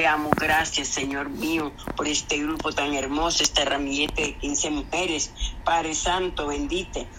Te 0.00 0.08
amo, 0.08 0.34
gracias, 0.38 0.88
Señor 0.88 1.28
mío, 1.28 1.76
por 1.94 2.08
este 2.08 2.38
grupo 2.38 2.72
tan 2.72 2.94
hermoso, 2.94 3.44
esta 3.44 3.66
ramillete 3.66 4.22
de 4.22 4.38
15 4.38 4.70
mujeres. 4.70 5.34
Padre 5.62 5.94
Santo, 5.94 6.46
bendite. 6.46 7.10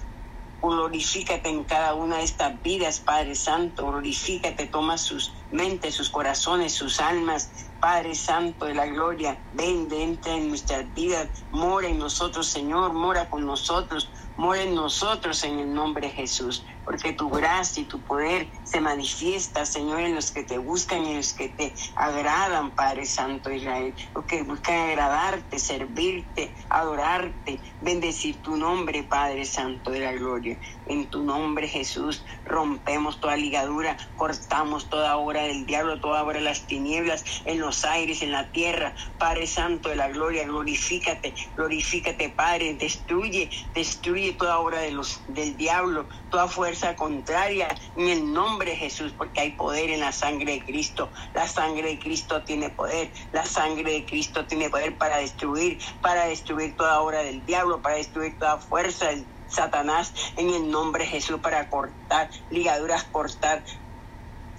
Glorifícate 0.61 1.49
en 1.49 1.65
cada 1.65 1.95
una 1.95 2.17
de 2.19 2.23
estas 2.25 2.61
vidas, 2.63 3.01
Padre 3.01 3.35
Santo. 3.35 3.87
Glorifícate, 3.87 4.67
toma 4.67 4.97
sus 4.97 5.33
mentes, 5.51 5.95
sus 5.95 6.09
corazones, 6.09 6.73
sus 6.75 6.99
almas. 7.01 7.51
Padre 7.79 8.15
Santo 8.15 8.65
de 8.65 8.75
la 8.75 8.87
gloria, 8.87 9.45
ven, 9.51 9.87
entra 9.91 10.33
en 10.35 10.49
nuestras 10.49 10.93
vidas, 10.93 11.29
mora 11.51 11.87
en 11.89 11.99
nosotros, 11.99 12.49
Señor, 12.49 12.93
mora 12.93 13.29
con 13.29 13.45
nosotros, 13.45 14.11
mora 14.37 14.63
en 14.63 14.75
nosotros 14.75 15.43
en 15.45 15.59
el 15.59 15.73
nombre 15.73 16.07
de 16.07 16.13
Jesús 16.13 16.65
porque 16.83 17.13
tu 17.13 17.29
gracia 17.29 17.83
y 17.83 17.87
tu 17.87 18.03
poder 18.03 18.51
se 18.63 18.81
manifiesta, 18.81 19.65
Señor, 19.65 20.01
en 20.01 20.15
los 20.15 20.31
que 20.31 20.43
te 20.43 20.57
buscan 20.57 21.05
y 21.05 21.11
en 21.11 21.17
los 21.17 21.33
que 21.33 21.49
te 21.49 21.75
agradan, 21.95 22.75
Padre 22.75 23.05
Santo 23.05 23.51
Israel, 23.51 23.95
los 24.15 24.25
que 24.25 24.43
buscan 24.43 24.89
agradarte, 24.89 25.59
servirte, 25.59 26.55
adorarte, 26.69 27.61
bendecir 27.79 28.41
tu 28.41 28.57
nombre, 28.57 29.03
Padre 29.03 29.45
Santo 29.45 29.91
de 29.91 29.99
la 29.99 30.13
gloria. 30.13 30.59
En 30.85 31.09
tu 31.09 31.23
nombre, 31.23 31.67
Jesús, 31.67 32.25
rompemos 32.45 33.19
toda 33.19 33.37
ligadura, 33.37 33.97
cortamos 34.15 34.89
toda 34.89 35.17
obra 35.17 35.43
del 35.43 35.65
diablo, 35.65 35.99
toda 36.01 36.23
obra 36.23 36.39
de 36.39 36.45
las 36.45 36.67
tinieblas, 36.67 37.23
en 37.45 37.59
los 37.59 37.85
aires, 37.85 38.21
en 38.21 38.31
la 38.31 38.51
tierra. 38.51 38.95
Padre 39.17 39.47
Santo 39.47 39.89
de 39.89 39.95
la 39.95 40.09
gloria, 40.09 40.45
glorifícate, 40.45 41.35
glorifícate, 41.55 42.29
Padre, 42.29 42.75
destruye, 42.75 43.51
destruye 43.73 44.33
toda 44.33 44.59
obra 44.59 44.79
de 44.81 44.91
los, 44.91 45.23
del 45.27 45.57
diablo, 45.57 46.09
toda 46.29 46.47
fuerza 46.47 46.70
contraria 46.95 47.67
en 47.95 48.09
el 48.09 48.33
nombre 48.33 48.71
de 48.71 48.77
Jesús, 48.77 49.13
porque 49.17 49.41
hay 49.41 49.51
poder 49.55 49.89
en 49.89 49.99
la 49.99 50.11
sangre 50.11 50.53
de 50.53 50.65
Cristo. 50.65 51.11
La 51.33 51.47
sangre 51.47 51.89
de 51.89 51.99
Cristo 51.99 52.43
tiene 52.43 52.69
poder, 52.69 53.13
la 53.31 53.45
sangre 53.45 53.91
de 53.93 54.05
Cristo 54.05 54.45
tiene 54.45 54.69
poder 54.69 54.97
para 54.97 55.17
destruir, 55.17 55.79
para 56.01 56.25
destruir 56.25 56.75
toda 56.75 57.01
obra 57.01 57.23
del 57.23 57.45
diablo, 57.45 57.81
para 57.81 57.95
destruir 57.95 58.37
toda 58.37 58.59
fuerza 58.59 59.07
del 59.07 59.29
Satanás 59.45 60.13
en 60.37 60.49
el 60.49 60.71
nombre 60.71 61.03
de 61.03 61.09
Jesús 61.09 61.41
para 61.41 61.69
cortar 61.69 62.29
ligaduras, 62.49 63.03
cortar 63.11 63.65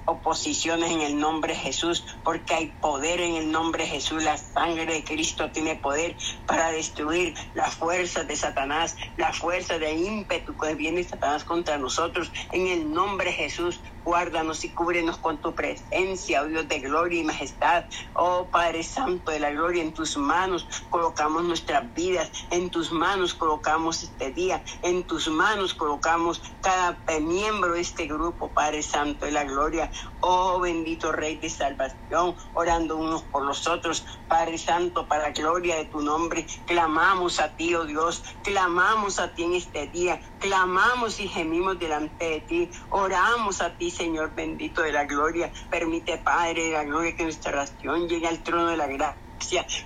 oposiciones 0.06 0.91
en 0.91 1.03
el 1.03 1.19
nombre 1.19 1.55
de 1.55 1.61
Jesús, 1.61 2.06
porque 2.25 2.55
hay 2.55 2.67
poder 2.81 3.20
en 3.20 3.36
el 3.36 3.50
nombre 3.50 3.84
de 3.84 3.91
Jesús. 3.91 4.22
La 4.22 4.36
sangre 4.39 4.86
de 4.86 5.05
Cristo 5.05 5.50
tiene 5.53 5.77
poder 5.77 6.17
para 6.47 6.72
destruir 6.72 7.34
las 7.55 7.77
fuerzas 7.77 8.27
de 8.28 8.36
Satanás, 8.36 8.97
la 9.17 9.33
fuerza 9.33 9.78
de 9.78 9.92
ímpetu 9.95 10.56
que 10.56 10.75
viene 10.75 11.05
Satanás 11.05 11.45
contra 11.45 11.78
nosotros. 11.78 12.33
En 12.53 12.69
el 12.69 12.91
nombre 12.91 13.30
de 13.30 13.36
Jesús, 13.36 13.83
guárdanos 14.05 14.64
y 14.64 14.75
cúbrenos 14.75 15.19
con 15.19 15.41
tu 15.41 15.55
presencia, 15.55 16.42
oh 16.42 16.47
Dios 16.47 16.69
de 16.69 16.81
gloria 16.81 17.20
y 17.20 17.25
majestad. 17.25 17.86
Oh 18.14 18.50
Padre 18.50 18.84
Santo 18.84 19.33
de 19.33 19.41
la 19.41 19.50
gloria, 19.50 19.83
en 19.83 19.95
tus 19.95 20.17
manos 20.17 20.69
colocamos 20.91 21.45
nuestras 21.45 21.92
vidas, 21.95 22.33
en 22.50 22.70
tus 22.70 22.92
manos 22.92 23.34
colocamos 23.34 24.03
este 24.03 24.33
día, 24.33 24.64
en 24.83 25.06
tus 25.06 25.28
manos 25.28 25.75
colocamos 25.75 26.42
cada 26.61 27.03
miembro 27.20 27.75
de 27.75 27.80
este 27.83 28.06
grupo, 28.06 28.55
Padre 28.55 28.83
Santo 28.83 29.27
de 29.27 29.33
la 29.33 29.45
gloria. 29.45 29.91
Oh 30.20 30.61
bendito 30.61 31.12
Rey 31.12 31.39
de 31.39 31.50
salvación, 31.50 32.36
orando 32.55 32.97
unos 32.97 33.25
por 33.25 33.45
los 33.45 33.67
otros, 33.69 34.06
Padre 34.28 34.58
Santo, 34.58 35.08
para 35.08 35.25
la 35.25 35.30
gloria 35.33 35.77
de 35.77 35.86
tu 35.86 36.00
nombre, 36.03 36.47
clamamos 36.67 37.41
a 37.41 37.55
ti, 37.56 37.75
oh 37.75 37.84
Dios, 37.86 38.23
clamamos 38.42 39.19
a 39.20 39.34
ti 39.34 39.45
en 39.45 39.55
este 39.55 39.89
día, 39.89 40.20
clamamos 40.43 41.21
y 41.21 41.29
gemimos 41.29 41.79
delante 41.79 42.27
de 42.27 42.41
ti, 42.43 42.73
oramos 42.91 43.62
a 43.62 43.77
ti, 43.79 43.91
Señor 43.93 44.35
bendito 44.37 44.83
de 44.83 44.93
la 44.93 45.07
gloria. 45.07 45.53
Permite, 45.71 46.19
Padre 46.19 46.65
de 46.65 46.73
la 46.73 46.85
gloria, 46.85 47.17
que 47.17 47.25
nuestra 47.25 47.53
oración 47.53 48.09
llegue 48.09 48.29
al 48.29 48.43
trono 48.43 48.69
de 48.69 48.79
la 48.79 48.89
gracia 48.89 49.22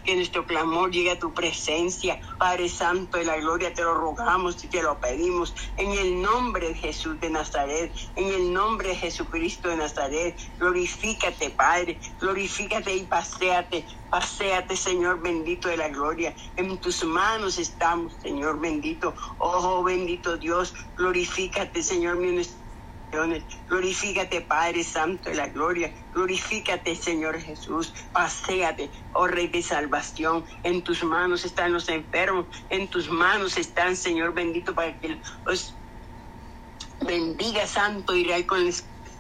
que 0.05 0.17
nuestro 0.17 0.47
clamor 0.47 0.91
llegue 0.91 1.13
a 1.13 1.19
tu 1.19 1.35
presencia. 1.35 2.21
Padre 2.39 2.69
Santo 2.69 3.19
de 3.19 3.25
la 3.25 3.37
gloria, 3.39 3.75
te 3.75 3.83
lo 3.83 3.95
rogamos 3.95 4.63
y 4.65 4.69
te 4.69 4.83
lo 4.83 5.01
pedimos 5.01 5.55
en 5.77 5.93
el 5.93 6.23
nombre 6.23 6.69
de 6.69 6.75
Jesús 6.75 7.21
de 7.21 7.31
Nazaret, 7.31 7.95
en 8.17 8.33
el 8.33 8.53
nombre 8.53 8.91
de 8.91 8.97
Jesucristo 8.97 9.69
de 9.69 9.77
Nazaret. 9.77 10.39
Glorifícate, 10.59 11.51
Padre, 11.51 12.01
glorifícate 12.21 12.95
y 12.97 13.07
paséate, 13.07 13.87
paséate, 14.11 14.77
Señor 14.77 15.21
bendito 15.23 15.69
de 15.69 15.77
la 15.79 15.89
gloria. 15.89 16.35
En 16.57 16.79
tus 16.79 17.05
manos 17.05 17.59
estamos, 17.59 18.19
Señor 18.21 18.61
bendito. 18.61 19.15
Oh, 19.39 19.83
bendito 19.83 20.39
Dios, 20.39 20.75
glorifícate, 20.97 21.83
Señor 21.83 22.17
mío 22.17 22.43
Glorifícate, 23.69 24.43
Padre 24.43 24.85
Santo 24.85 25.31
de 25.31 25.37
la 25.37 25.49
gloria. 25.49 25.95
Glorifícate, 26.13 26.97
Señor 26.97 27.41
Jesús. 27.41 27.95
Paseate, 28.13 28.93
oh 29.13 29.27
Rey 29.29 29.49
de 29.49 29.63
salvación. 29.63 30.47
En 30.63 30.85
tus 30.85 31.05
manos 31.05 31.45
están 31.45 31.73
los 31.73 31.89
enfermos. 31.89 32.49
En 32.69 32.91
tus 32.91 33.11
manos 33.11 33.59
están, 33.59 33.97
Señor 33.97 34.35
bendito, 34.35 34.75
para 34.75 34.99
que 35.01 35.21
los 35.47 35.83
bendiga, 37.01 37.67
Santo 37.67 38.15
y 38.15 38.25
Rey 38.25 38.45
con 38.47 38.71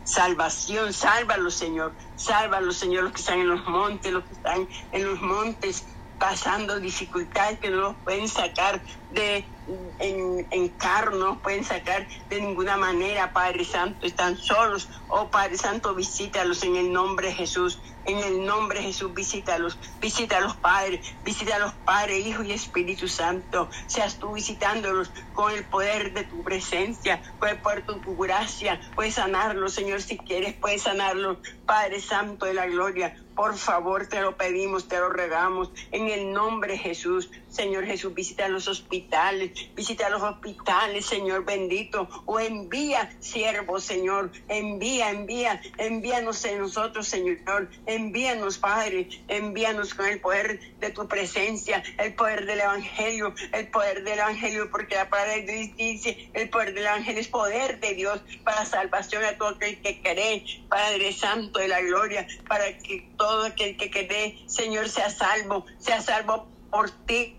salvación. 0.05 0.93
Sálvalos, 0.93 1.57
Señor. 1.57 1.97
Sálvalos, 2.17 2.79
Señor, 2.79 3.05
los 3.05 3.13
que 3.15 3.21
están 3.23 3.41
en 3.41 3.49
los 3.49 3.67
montes, 3.67 4.13
los 4.13 4.27
que 4.27 4.35
están 4.35 4.69
en 4.93 5.05
los 5.07 5.21
montes 5.23 5.87
pasando 6.19 6.81
dificultades 6.81 7.61
que 7.61 7.71
no 7.71 7.79
los 7.79 7.97
pueden 8.05 8.29
sacar 8.29 8.85
de 9.11 9.51
en, 9.66 10.47
en 10.50 10.69
carro, 10.77 11.16
no 11.16 11.43
pueden 11.43 11.65
sacar 11.65 12.09
de 12.28 12.41
ninguna 12.41 12.77
manera, 12.77 13.32
Padre 13.32 13.65
Santo, 13.65 14.06
están 14.06 14.37
solos. 14.37 14.88
Oh 15.09 15.31
Padre 15.31 15.59
Santo, 15.59 15.94
visítalos 15.94 16.62
en 16.62 16.77
el 16.77 16.93
nombre 16.93 17.28
de 17.28 17.34
Jesús. 17.34 17.82
En 18.04 18.19
el 18.19 18.44
nombre 18.44 18.78
de 18.78 18.87
Jesús, 18.87 19.12
visítalos, 19.15 19.81
visítalos, 20.00 20.56
Padre, 20.59 21.03
visítalos, 21.25 21.75
Padre, 21.84 22.21
Hijo 22.21 22.44
y 22.44 22.53
Espíritu 22.53 23.09
Santo. 23.09 23.69
Seas 23.88 24.19
tú 24.19 24.34
visitándolos 24.34 25.12
con 25.32 25.53
el 25.53 25.69
poder 25.69 26.15
de 26.15 26.25
tu 26.25 26.44
presencia, 26.44 27.22
con 27.38 27.48
el 27.48 27.60
poder 27.60 27.84
de 27.84 28.00
tu 28.00 28.16
gracia. 28.16 28.81
Puedes 28.94 29.15
sanarlos, 29.15 29.75
Señor, 29.75 30.03
si 30.03 30.19
quieres, 30.19 30.54
puedes 30.54 30.83
sanarlos, 30.83 31.38
Padre 31.65 32.00
Santo 32.00 32.47
de 32.47 32.54
la 32.54 32.66
gloria. 32.66 33.15
Por 33.34 33.56
favor, 33.59 34.09
te 34.09 34.22
lo 34.22 34.37
pedimos, 34.37 34.88
te 34.88 34.98
lo 34.98 35.10
regamos. 35.10 35.72
En 35.91 36.09
el 36.09 36.33
nombre 36.33 36.72
de 36.72 36.78
Jesús, 36.78 37.31
Señor 37.56 37.87
Jesús, 37.87 38.12
visita 38.12 38.49
los 38.49 38.69
hospitales, 38.69 39.53
visita 39.75 40.11
los 40.11 40.22
hospitales, 40.22 41.06
Señor 41.06 41.47
bendito. 41.47 42.06
O 42.27 42.39
envía 42.39 43.17
siervos, 43.19 43.83
Señor. 43.83 44.31
Envía, 44.49 45.11
envía, 45.11 45.62
envíanos 45.78 46.45
en 46.45 46.59
nosotros, 46.59 47.09
Señor. 47.09 47.71
Envíanos, 47.87 48.59
Padre. 48.59 49.09
Envíanos 49.28 49.95
con 49.95 50.05
el 50.05 50.21
poder 50.21 50.61
de 50.81 50.91
tu 50.91 51.09
presencia, 51.09 51.83
el 51.97 52.15
poder 52.15 52.45
del 52.45 52.61
Evangelio, 52.61 53.34
el 53.53 53.69
poder 53.69 54.05
del 54.05 54.19
Evangelio, 54.19 54.71
porque 54.71 54.95
la 54.95 55.09
palabra 55.09 55.37
de 55.37 55.43
Dios 55.43 55.77
dice, 55.77 56.31
el 56.34 56.50
poder 56.50 56.75
del 56.75 56.84
Evangelio 56.84 57.21
es 57.21 57.28
poder 57.28 57.81
de 57.81 57.95
Dios 57.95 58.21
para 58.45 58.66
salvación 58.66 59.25
a 59.25 59.39
todo 59.39 59.49
aquel 59.49 59.81
que 59.81 60.03
cree, 60.03 60.45
Padre 60.69 61.12
Santo 61.15 61.59
de 61.59 61.69
la 61.69 61.81
gloria, 61.81 62.27
para 62.49 62.77
que 62.78 63.09
todo 63.16 63.47
aquel 63.47 63.78
que 63.78 63.91
quede, 63.91 64.39
Señor, 64.47 64.91
sea 64.91 65.09
salvo, 65.09 65.65
sea 65.78 66.03
salvo 66.03 66.47
por 66.71 66.91
ti, 67.06 67.37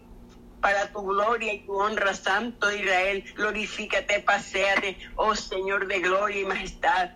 para 0.62 0.92
tu 0.92 1.02
gloria 1.02 1.54
y 1.54 1.66
tu 1.66 1.74
honra, 1.74 2.14
Santo 2.14 2.72
Israel. 2.72 3.24
Glorifícate, 3.36 4.20
paséate, 4.22 4.98
oh 5.16 5.36
Señor 5.36 5.88
de 5.88 6.00
gloria 6.00 6.42
y 6.42 6.46
majestad. 6.46 7.12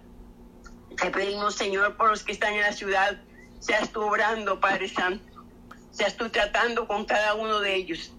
Te 0.98 1.52
Señor, 1.52 1.98
por 1.98 2.10
los 2.10 2.24
que 2.24 2.34
están 2.34 2.54
en 2.54 2.62
la 2.62 2.74
ciudad, 2.74 3.22
seas 3.60 3.92
tú 3.92 4.02
obrando, 4.02 4.60
Padre 4.60 4.88
Santo, 4.88 5.46
seas 5.92 6.16
tú 6.18 6.30
tratando 6.30 6.88
con 6.88 7.06
cada 7.06 7.34
uno 7.36 7.60
de 7.60 7.76
ellos. 7.76 8.14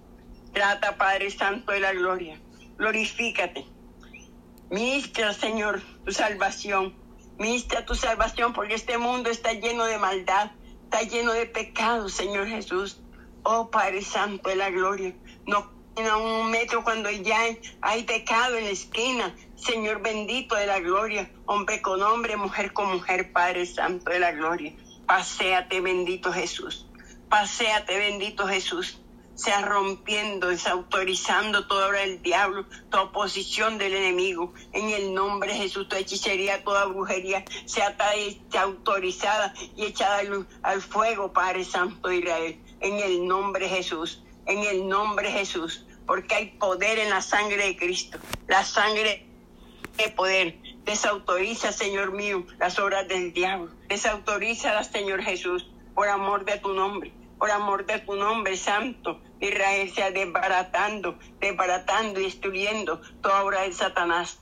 Trata, 0.53 0.97
Padre 0.97 1.31
Santo 1.31 1.73
de 1.73 1.81
la 1.81 1.93
gloria. 1.93 2.41
Glorifícate. 2.79 3.67
Ministra, 4.71 5.33
Señor, 5.35 5.83
tu 6.05 6.13
salvación 6.13 7.03
Ministra 7.39 7.85
tu 7.85 7.97
salvación 7.97 8.53
porque 8.53 8.75
este 8.75 8.99
mundo 8.99 9.29
está 9.29 9.53
lleno 9.53 9.85
de 9.87 9.99
maldad, 9.99 10.53
está 10.85 11.03
lleno 11.03 11.33
de 11.33 11.47
pecado, 11.47 12.09
Señor 12.09 12.47
Jesús. 12.47 13.01
Oh 13.45 13.71
Padre 13.71 14.03
Santo 14.03 14.49
de 14.51 14.57
la 14.57 14.71
gloria, 14.71 15.15
no 15.47 15.71
a 15.97 16.17
un 16.17 16.51
metro 16.51 16.83
cuando 16.83 17.11
ya 17.11 17.39
hay 17.81 18.05
pecado 18.05 18.57
en 18.57 18.65
la 18.65 18.71
esquina. 18.71 19.35
Señor 19.55 20.01
bendito 20.01 20.55
de 20.55 20.67
la 20.67 20.81
gloria, 20.81 21.31
hombre 21.47 21.83
con 21.83 22.03
hombre, 22.03 22.37
mujer 22.37 22.73
con 22.73 22.93
mujer, 22.93 23.33
Padre 23.33 23.67
Santo 23.67 24.11
de 24.11 24.21
la 24.21 24.33
gloria. 24.33 24.75
Paseate 25.07 25.81
bendito 25.81 26.33
Jesús. 26.33 26.87
Paseate 27.29 27.99
bendito 27.99 28.47
Jesús 28.47 29.03
sea 29.35 29.63
rompiendo, 29.63 30.49
desautorizando 30.49 31.67
toda 31.67 31.89
obra 31.89 32.01
del 32.01 32.23
diablo, 32.23 32.67
toda 32.91 33.05
oposición 33.05 33.79
del 33.79 33.95
enemigo. 33.95 34.53
En 34.73 34.91
el 34.91 35.15
nombre 35.15 35.53
de 35.53 35.59
Jesús, 35.59 35.89
toda 35.89 36.01
hechicería, 36.01 36.63
toda 36.63 36.85
brujería 36.87 37.45
sea 37.65 37.97
autorizada 38.61 39.55
y 39.77 39.87
echada 39.87 40.19
al, 40.19 40.47
al 40.63 40.83
fuego, 40.83 41.33
Padre 41.33 41.65
Santo 41.65 42.09
de 42.09 42.19
Israel. 42.19 42.63
En 42.83 42.99
el 42.99 43.27
nombre 43.27 43.69
de 43.69 43.77
Jesús, 43.77 44.23
en 44.47 44.59
el 44.59 44.87
nombre 44.89 45.31
Jesús, 45.31 45.87
porque 46.07 46.35
hay 46.35 46.47
poder 46.59 46.99
en 46.99 47.11
la 47.11 47.23
sangre 47.23 47.67
de 47.67 47.77
Cristo. 47.77 48.19
La 48.49 48.65
sangre 48.65 49.27
de 49.97 50.09
poder. 50.11 50.59
Desautoriza, 50.85 51.73
Señor 51.73 52.13
mío, 52.13 52.45
las 52.59 52.79
obras 52.79 53.09
del 53.09 53.33
diablo. 53.33 53.71
Desautoriza, 53.89 54.83
Señor 54.83 55.23
Jesús 55.23 55.67
por 55.95 56.09
amor 56.09 56.45
de 56.45 56.59
tu 56.59 56.73
nombre, 56.73 57.13
por 57.39 57.51
amor 57.51 57.87
de 57.87 57.99
tu 58.01 58.15
nombre 58.17 58.57
santo. 58.57 59.21
Israel 59.41 59.91
sea 59.93 60.11
desbaratando, 60.11 61.19
desbaratando 61.41 62.21
y 62.21 62.25
destruyendo 62.25 63.01
toda 63.21 63.45
obra 63.45 63.63
de 63.63 63.73
Satanás. 63.73 64.39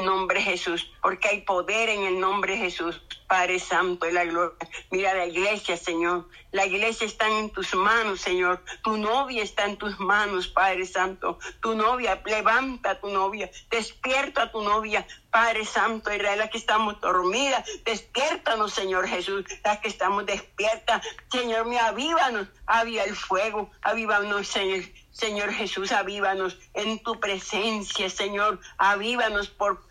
Nombre 0.00 0.42
Jesús, 0.42 0.90
porque 1.02 1.28
hay 1.28 1.40
poder 1.42 1.88
en 1.88 2.04
el 2.04 2.20
nombre 2.20 2.56
Jesús. 2.56 3.00
Padre 3.30 3.60
Santo 3.60 4.06
de 4.06 4.12
la 4.12 4.24
gloria. 4.24 4.56
Mira 4.90 5.14
la 5.14 5.24
iglesia, 5.24 5.76
Señor. 5.76 6.28
La 6.50 6.66
iglesia 6.66 7.06
está 7.06 7.28
en 7.28 7.50
tus 7.50 7.76
manos, 7.76 8.20
Señor. 8.20 8.64
Tu 8.82 8.96
novia 8.96 9.44
está 9.44 9.66
en 9.66 9.76
tus 9.76 10.00
manos, 10.00 10.48
Padre 10.48 10.84
Santo. 10.84 11.38
Tu 11.60 11.76
novia, 11.76 12.20
levanta 12.26 12.90
a 12.90 13.00
tu 13.00 13.08
novia. 13.08 13.48
Despierta 13.70 14.42
a 14.42 14.50
tu 14.50 14.62
novia, 14.62 15.06
Padre 15.30 15.64
Santo. 15.64 16.12
Israel, 16.12 16.40
las 16.40 16.50
que 16.50 16.58
estamos 16.58 17.00
dormidas, 17.00 17.64
despiértanos, 17.84 18.72
Señor 18.72 19.06
Jesús. 19.06 19.44
Las 19.62 19.78
que 19.78 19.86
estamos 19.86 20.26
despiertas, 20.26 21.06
Señor 21.30 21.66
mío, 21.66 21.78
avívanos. 21.84 22.48
Aviva 22.66 23.04
el 23.04 23.14
fuego. 23.14 23.70
Avívanos, 23.82 24.48
Señor. 24.48 24.82
Señor 25.12 25.52
Jesús, 25.52 25.92
avívanos 25.92 26.58
en 26.72 26.98
tu 27.02 27.20
presencia, 27.20 28.08
Señor. 28.08 28.58
Avívanos 28.78 29.50
por 29.50 29.82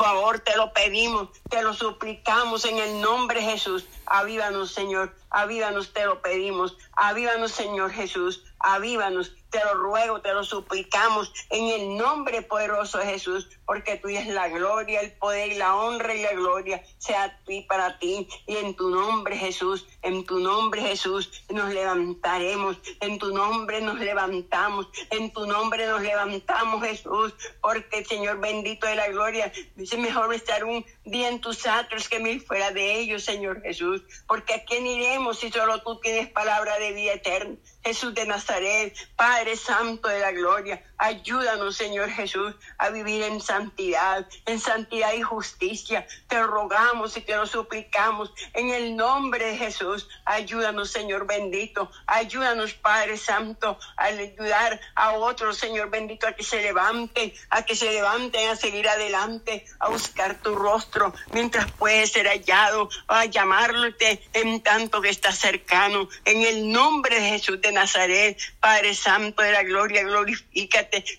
favor, 0.00 0.40
te 0.40 0.56
lo 0.56 0.72
pedimos, 0.72 1.28
te 1.50 1.62
lo 1.62 1.74
suplicamos 1.74 2.64
en 2.64 2.78
el 2.78 3.00
nombre 3.00 3.40
de 3.40 3.50
Jesús. 3.50 3.84
Avívanos, 4.06 4.72
Señor, 4.72 5.14
avívanos, 5.28 5.92
te 5.92 6.06
lo 6.06 6.22
pedimos. 6.22 6.76
Avívanos, 6.92 7.52
Señor 7.52 7.90
Jesús, 7.90 8.42
avívanos 8.58 9.32
te 9.50 9.62
lo 9.64 9.74
ruego, 9.74 10.20
te 10.20 10.32
lo 10.32 10.44
suplicamos 10.44 11.32
en 11.50 11.68
el 11.68 11.96
nombre 11.96 12.42
poderoso 12.42 12.98
de 12.98 13.06
Jesús, 13.06 13.48
porque 13.66 13.96
tú 13.96 14.08
es 14.08 14.26
la 14.26 14.48
gloria, 14.48 15.00
el 15.00 15.12
poder 15.12 15.56
la 15.56 15.76
honra 15.76 16.14
y 16.14 16.22
la 16.22 16.32
gloria 16.32 16.82
sea 16.98 17.24
a 17.24 17.38
ti 17.44 17.62
para 17.68 17.98
ti. 17.98 18.28
Y 18.46 18.56
en 18.56 18.74
tu 18.74 18.90
nombre 18.90 19.36
Jesús, 19.36 19.86
en 20.02 20.24
tu 20.24 20.38
nombre 20.38 20.82
Jesús 20.82 21.44
nos 21.48 21.72
levantaremos, 21.72 22.78
en 23.00 23.18
tu 23.18 23.34
nombre 23.34 23.80
nos 23.80 23.98
levantamos, 23.98 24.88
en 25.10 25.32
tu 25.32 25.46
nombre 25.46 25.86
nos 25.86 26.02
levantamos 26.02 26.82
Jesús, 26.84 27.34
porque 27.60 28.04
Señor 28.04 28.38
bendito 28.38 28.86
de 28.86 28.96
la 28.96 29.08
gloria, 29.08 29.52
dice 29.76 29.96
mejor 29.96 30.32
estar 30.34 30.64
un 30.64 30.84
día 31.04 31.28
en 31.28 31.40
tus 31.40 31.66
atrios 31.66 32.08
que 32.08 32.20
mil 32.20 32.40
fuera 32.40 32.70
de 32.70 32.98
ellos, 32.98 33.24
Señor 33.24 33.62
Jesús, 33.62 34.02
porque 34.26 34.54
a 34.54 34.64
quién 34.64 34.86
iremos 34.86 35.38
si 35.38 35.50
solo 35.50 35.82
tú 35.82 35.98
tienes 36.00 36.28
palabra 36.30 36.78
de 36.78 36.92
vida 36.92 37.14
eterna. 37.14 37.56
Jesús 37.82 38.14
de 38.14 38.26
Nazaret, 38.26 38.94
Padre 39.16 39.39
Santo 39.56 40.08
de 40.08 40.20
la 40.20 40.32
Gloria, 40.32 40.82
ayúdanos, 41.00 41.76
Señor 41.76 42.10
Jesús, 42.10 42.54
a 42.78 42.90
vivir 42.90 43.22
en 43.22 43.40
santidad, 43.40 44.26
en 44.44 44.60
santidad 44.60 45.14
y 45.14 45.22
justicia. 45.22 46.06
Te 46.28 46.42
rogamos 46.42 47.16
y 47.16 47.22
te 47.22 47.34
lo 47.36 47.46
suplicamos 47.46 48.32
en 48.52 48.70
el 48.70 48.96
nombre 48.96 49.46
de 49.46 49.56
Jesús. 49.56 50.08
Ayúdanos, 50.26 50.90
Señor 50.90 51.26
bendito. 51.26 51.90
Ayúdanos, 52.06 52.74
Padre 52.74 53.16
Santo, 53.16 53.78
a 53.96 54.04
ayudar 54.04 54.78
a 54.94 55.12
otros, 55.12 55.56
Señor 55.56 55.88
bendito, 55.88 56.26
a 56.26 56.32
que 56.32 56.44
se 56.44 56.60
levanten, 56.60 57.32
a 57.48 57.64
que 57.64 57.74
se 57.74 57.90
levanten 57.90 58.50
a 58.50 58.56
seguir 58.56 58.86
adelante, 58.86 59.64
a 59.78 59.88
buscar 59.88 60.40
tu 60.42 60.54
rostro 60.54 61.14
mientras 61.32 61.70
puede 61.72 62.06
ser 62.06 62.26
hallado, 62.26 62.90
a 63.08 63.24
llamarte 63.24 64.22
en 64.34 64.60
tanto 64.60 65.00
que 65.00 65.08
está 65.08 65.32
cercano. 65.32 66.08
En 66.26 66.42
el 66.42 66.70
nombre 66.70 67.18
de 67.18 67.30
Jesús 67.30 67.58
Nazaret, 67.72 68.38
Padre 68.60 68.94
Santo 68.94 69.42
de 69.42 69.52
la 69.52 69.62
gloria, 69.62 70.02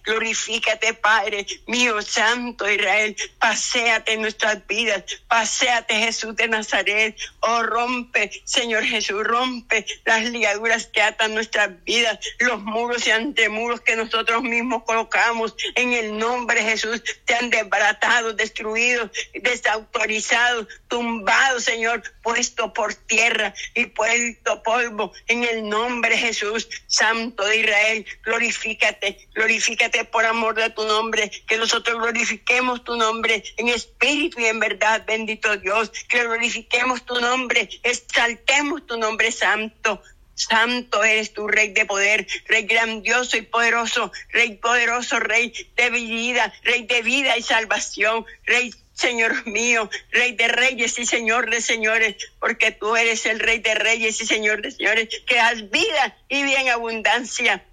glorifícate, 0.03 0.93
Padre 0.95 1.45
mío, 1.67 2.01
Santo 2.01 2.69
Israel, 2.69 3.15
paséate 3.39 4.13
en 4.13 4.21
nuestras 4.21 4.65
vidas, 4.67 5.03
paséate 5.27 5.95
Jesús 5.95 6.35
de 6.35 6.47
Nazaret, 6.47 7.15
oh 7.41 7.63
rompe, 7.63 8.31
Señor 8.43 8.83
Jesús, 8.83 9.23
rompe 9.23 9.85
las 10.05 10.23
ligaduras 10.23 10.87
que 10.87 11.01
atan 11.01 11.33
nuestras 11.35 11.83
vidas, 11.83 12.19
los 12.39 12.61
muros 12.61 13.05
y 13.07 13.11
antemuros 13.11 13.81
que 13.81 13.95
nosotros 13.95 14.41
mismos 14.41 14.83
colocamos. 14.83 15.55
En 15.75 15.93
el 15.93 16.17
nombre 16.17 16.63
de 16.63 16.71
Jesús, 16.71 17.03
te 17.25 17.35
han 17.35 17.49
desbaratado, 17.49 18.33
destruidos, 18.33 19.11
desautorizados, 19.33 20.67
tumbados, 20.87 21.63
Señor, 21.63 22.03
puesto 22.23 22.73
por 22.73 22.93
tierra 22.93 23.53
y 23.75 23.85
puesto 23.85 24.63
polvo. 24.63 25.13
En 25.27 25.43
el 25.43 25.69
nombre 25.69 26.11
de 26.11 26.17
Jesús. 26.17 26.31
Jesús, 26.31 26.69
Santo 26.87 27.43
de 27.45 27.57
Israel, 27.57 28.05
glorifícate, 28.23 29.27
glorifícate 29.35 29.60
por 30.11 30.25
amor 30.25 30.55
de 30.55 30.69
tu 30.69 30.83
nombre, 30.85 31.29
que 31.47 31.57
nosotros 31.57 31.97
glorifiquemos 31.97 32.83
tu 32.83 32.95
nombre 32.95 33.43
en 33.57 33.69
espíritu 33.69 34.39
y 34.39 34.45
en 34.45 34.59
verdad, 34.59 35.03
bendito 35.05 35.57
Dios, 35.57 35.91
que 36.09 36.23
glorifiquemos 36.23 37.05
tu 37.05 37.19
nombre, 37.19 37.69
exaltemos 37.83 38.85
tu 38.85 38.97
nombre 38.97 39.31
santo. 39.31 40.01
Santo 40.33 41.03
eres 41.03 41.33
tu 41.33 41.47
Rey 41.47 41.69
de 41.69 41.85
poder, 41.85 42.25
Rey 42.47 42.63
grandioso 42.63 43.37
y 43.37 43.43
poderoso, 43.43 44.11
Rey 44.29 44.55
poderoso, 44.55 45.19
Rey 45.19 45.53
de 45.75 45.89
vida, 45.91 46.51
Rey 46.63 46.87
de 46.87 47.01
vida 47.03 47.37
y 47.37 47.43
salvación, 47.43 48.25
Rey 48.45 48.73
Señor 48.93 49.45
mío, 49.45 49.89
Rey 50.11 50.33
de 50.33 50.47
reyes 50.47 50.97
y 50.97 51.05
Señor 51.05 51.49
de 51.49 51.61
señores, 51.61 52.15
porque 52.39 52.71
tú 52.71 52.95
eres 52.95 53.25
el 53.25 53.39
Rey 53.39 53.59
de 53.59 53.75
reyes 53.75 54.19
y 54.21 54.25
Señor 54.25 54.61
de 54.61 54.71
señores, 54.71 55.09
que 55.27 55.35
das 55.35 55.69
vida 55.69 56.17
y 56.27 56.43
bien 56.43 56.69
abundancia. 56.69 57.63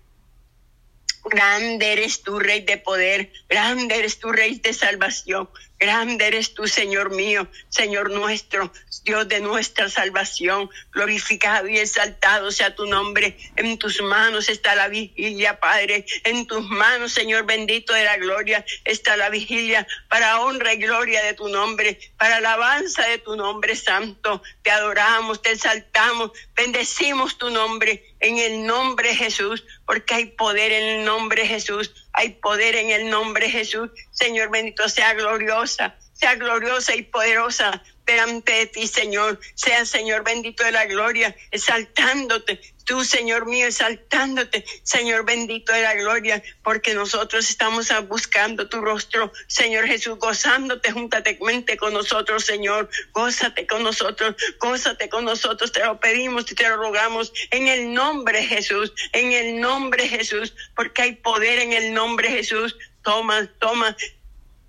Grande 1.28 1.92
eres 1.92 2.22
tu 2.22 2.38
Rey 2.38 2.62
de 2.62 2.78
poder, 2.78 3.30
grande 3.48 3.94
eres 3.94 4.18
tu 4.18 4.32
Rey 4.32 4.58
de 4.58 4.72
salvación, 4.72 5.48
Grande 5.78 6.26
eres 6.26 6.54
tú, 6.54 6.66
Señor 6.66 7.10
mío, 7.10 7.46
Señor 7.68 8.10
nuestro, 8.10 8.72
Dios 9.04 9.28
de 9.28 9.40
nuestra 9.40 9.88
salvación. 9.88 10.68
Glorificado 10.92 11.68
y 11.68 11.78
exaltado 11.78 12.50
sea 12.50 12.74
tu 12.74 12.86
nombre. 12.86 13.38
En 13.54 13.78
tus 13.78 14.02
manos 14.02 14.48
está 14.48 14.74
la 14.74 14.88
vigilia, 14.88 15.60
Padre. 15.60 16.04
En 16.24 16.46
tus 16.46 16.64
manos, 16.68 17.12
Señor 17.12 17.46
bendito 17.46 17.92
de 17.92 18.02
la 18.02 18.16
gloria, 18.16 18.64
está 18.84 19.16
la 19.16 19.30
vigilia 19.30 19.86
para 20.08 20.40
honra 20.40 20.74
y 20.74 20.78
gloria 20.78 21.22
de 21.22 21.34
tu 21.34 21.48
nombre, 21.48 21.98
para 22.16 22.36
alabanza 22.36 23.06
de 23.06 23.18
tu 23.18 23.36
nombre 23.36 23.76
santo. 23.76 24.42
Te 24.62 24.72
adoramos, 24.72 25.42
te 25.42 25.52
exaltamos, 25.52 26.32
bendecimos 26.56 27.38
tu 27.38 27.50
nombre 27.50 28.04
en 28.18 28.38
el 28.38 28.66
nombre 28.66 29.10
de 29.10 29.16
Jesús, 29.16 29.64
porque 29.86 30.14
hay 30.14 30.24
poder 30.26 30.72
en 30.72 30.84
el 30.98 31.04
nombre 31.04 31.42
de 31.42 31.48
Jesús 31.48 31.94
hay 32.12 32.30
poder 32.30 32.76
en 32.76 32.90
el 32.90 33.10
nombre 33.10 33.46
de 33.46 33.52
Jesús. 33.52 33.90
Señor 34.10 34.50
bendito, 34.50 34.88
sea 34.88 35.14
gloriosa, 35.14 35.96
sea 36.12 36.34
gloriosa 36.34 36.94
y 36.94 37.02
poderosa 37.02 37.82
delante 38.06 38.52
de 38.52 38.66
ti, 38.66 38.88
Señor. 38.88 39.38
Sea, 39.54 39.84
Señor 39.84 40.24
bendito 40.24 40.64
de 40.64 40.72
la 40.72 40.86
gloria, 40.86 41.36
exaltándote. 41.50 42.60
Tú, 42.88 43.04
Señor 43.04 43.44
mío, 43.44 43.66
exaltándote, 43.66 44.64
Señor 44.82 45.26
bendito 45.26 45.74
de 45.74 45.82
la 45.82 45.92
gloria, 45.92 46.42
porque 46.62 46.94
nosotros 46.94 47.50
estamos 47.50 47.92
buscando 48.08 48.66
tu 48.70 48.80
rostro, 48.80 49.30
Señor 49.46 49.86
Jesús, 49.86 50.18
gozándote 50.18 50.90
juntamente 50.90 51.76
con 51.76 51.92
nosotros, 51.92 52.46
Señor. 52.46 52.88
Gózate 53.12 53.66
con 53.66 53.82
nosotros, 53.82 54.36
gózate 54.58 55.10
con 55.10 55.26
nosotros. 55.26 55.70
Te 55.70 55.84
lo 55.84 56.00
pedimos 56.00 56.50
y 56.50 56.54
te 56.54 56.66
lo 56.66 56.78
rogamos 56.78 57.30
en 57.50 57.68
el 57.68 57.92
nombre 57.92 58.38
de 58.38 58.46
Jesús, 58.46 58.94
en 59.12 59.32
el 59.32 59.60
nombre 59.60 60.04
de 60.04 60.08
Jesús, 60.08 60.54
porque 60.74 61.02
hay 61.02 61.12
poder 61.16 61.58
en 61.58 61.74
el 61.74 61.92
nombre 61.92 62.30
de 62.30 62.36
Jesús. 62.38 62.74
Toma, 63.02 63.46
toma, 63.58 63.94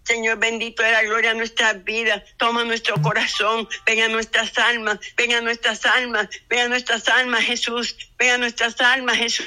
Señor 0.10 0.40
bendito 0.40 0.82
de 0.82 0.92
la 0.92 1.04
gloria 1.04 1.32
a 1.32 1.34
nuestras 1.36 1.84
vidas. 1.84 2.24
Toma 2.38 2.64
nuestro 2.64 3.00
corazón. 3.00 3.70
Venga 3.86 4.08
nuestras 4.08 4.58
almas. 4.58 4.98
Venga 5.16 5.40
nuestras 5.40 5.86
almas. 5.86 6.28
Venga 6.50 6.68
nuestras 6.68 7.08
almas, 7.10 7.44
Jesús. 7.44 7.96
Venga 8.18 8.40
nuestras 8.40 8.82
almas, 8.82 9.18
Jesús. 9.18 9.46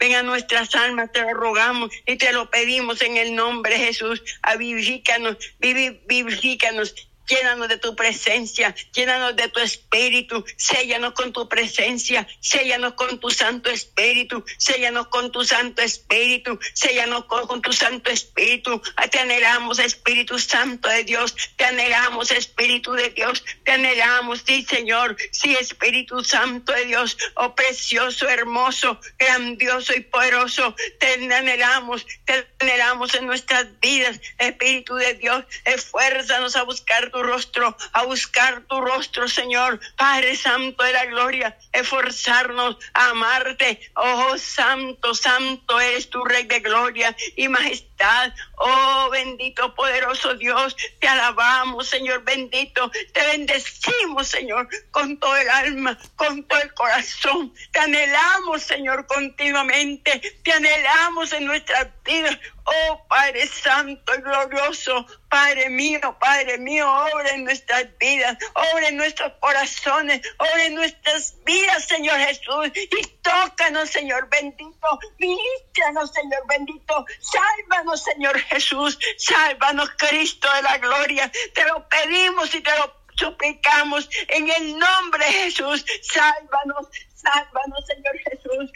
Venga 0.00 0.24
nuestras 0.24 0.74
almas, 0.74 1.12
te 1.12 1.20
lo 1.20 1.32
rogamos 1.34 1.90
y 2.06 2.16
te 2.16 2.32
lo 2.32 2.50
pedimos 2.50 3.02
en 3.02 3.16
el 3.16 3.36
nombre 3.36 3.78
de 3.78 3.86
Jesús. 3.86 4.20
Avivifícanos, 4.42 5.36
vivifícanos, 5.60 6.94
Llénanos 7.26 7.68
de 7.68 7.78
tu 7.78 7.96
presencia, 7.96 8.74
llénanos 8.92 9.34
de 9.34 9.48
tu 9.48 9.60
espíritu, 9.60 10.44
séllanos 10.56 11.14
con 11.14 11.32
tu 11.32 11.48
presencia, 11.48 12.26
séllanos 12.40 12.94
con 12.94 13.18
tu 13.18 13.30
Santo 13.30 13.70
Espíritu, 13.70 14.44
séllanos 14.58 15.08
con 15.08 15.32
tu 15.32 15.42
Santo 15.42 15.80
Espíritu, 15.80 16.58
séllanos 16.74 17.24
con, 17.24 17.62
tu 17.62 17.72
Santo 17.72 18.10
Espíritu. 18.10 18.82
Te 19.10 19.18
anhelamos, 19.20 19.78
Espíritu 19.78 20.38
Santo 20.38 20.88
de 20.88 21.04
Dios, 21.04 21.34
te 21.56 21.64
anhelamos, 21.64 22.30
Espíritu 22.30 22.92
de 22.92 23.08
Dios, 23.10 23.42
te 23.64 23.72
anhelamos, 23.72 24.42
sí, 24.46 24.62
Señor, 24.62 25.16
sí, 25.30 25.54
Espíritu 25.54 26.22
Santo 26.22 26.72
de 26.72 26.84
Dios, 26.84 27.16
oh 27.36 27.54
precioso, 27.54 28.28
hermoso, 28.28 29.00
grandioso 29.18 29.94
y 29.94 30.00
poderoso, 30.00 30.76
te 30.98 31.14
anhelamos, 31.14 32.06
te 32.26 32.46
anhelamos 32.60 33.14
en 33.14 33.26
nuestras 33.26 33.80
vidas, 33.80 34.20
Espíritu 34.38 34.94
de 34.96 35.14
Dios, 35.14 35.44
esfuérzanos 35.64 36.56
a 36.56 36.64
buscar 36.64 37.13
tu 37.14 37.22
rostro, 37.22 37.76
a 37.92 38.02
buscar 38.02 38.62
tu 38.62 38.80
rostro, 38.80 39.28
Señor. 39.28 39.78
Padre 39.96 40.34
Santo 40.34 40.82
de 40.82 40.92
la 40.92 41.04
gloria, 41.04 41.56
esforzarnos 41.72 42.76
a 42.92 43.10
amarte. 43.10 43.80
Oh, 43.94 44.36
Santo, 44.36 45.14
Santo 45.14 45.78
eres 45.78 46.10
tu 46.10 46.24
Rey 46.24 46.42
de 46.42 46.58
gloria 46.58 47.16
y 47.36 47.46
majestad. 47.46 48.32
Oh, 48.56 49.10
bendito, 49.12 49.76
poderoso 49.76 50.34
Dios, 50.34 50.76
te 51.00 51.06
alabamos, 51.06 51.86
Señor 51.86 52.24
bendito. 52.24 52.90
Te 53.12 53.24
bendecimos, 53.28 54.26
Señor, 54.26 54.68
con 54.90 55.16
todo 55.18 55.36
el 55.36 55.48
alma, 55.48 55.96
con 56.16 56.42
todo 56.48 56.60
el 56.62 56.74
corazón. 56.74 57.54
Te 57.70 57.78
anhelamos, 57.78 58.62
Señor, 58.62 59.06
continuamente. 59.06 60.20
Te 60.42 60.52
anhelamos 60.52 61.32
en 61.32 61.44
nuestras 61.44 61.86
vidas. 62.04 62.36
Oh 62.64 63.06
Padre 63.08 63.46
Santo 63.46 64.14
y 64.14 64.22
glorioso, 64.22 65.06
Padre 65.28 65.68
mío, 65.68 66.16
Padre 66.18 66.58
mío, 66.58 66.90
obra 66.90 67.30
en 67.30 67.44
nuestras 67.44 67.86
vidas, 67.98 68.38
obra 68.54 68.88
en 68.88 68.96
nuestros 68.96 69.32
corazones, 69.40 70.22
obra 70.38 70.64
en 70.64 70.74
nuestras 70.74 71.34
vidas, 71.44 71.86
Señor 71.86 72.18
Jesús, 72.18 72.70
y 72.74 73.06
tócanos, 73.22 73.90
Señor 73.90 74.28
bendito, 74.30 74.98
ministranos, 75.18 76.12
Señor 76.12 76.46
bendito, 76.48 77.04
sálvanos, 77.20 78.02
Señor 78.02 78.38
Jesús, 78.40 78.98
sálvanos, 79.18 79.90
Cristo 79.98 80.48
de 80.54 80.62
la 80.62 80.78
gloria, 80.78 81.30
te 81.52 81.64
lo 81.64 81.86
pedimos 81.88 82.54
y 82.54 82.60
te 82.60 82.70
lo 82.78 83.04
suplicamos 83.16 84.08
en 84.28 84.50
el 84.50 84.78
nombre 84.78 85.24
de 85.24 85.32
Jesús, 85.32 85.84
sálvanos, 86.02 86.88
Sálvanos, 87.24 87.86
Señor 87.86 88.18
Jesús. 88.18 88.70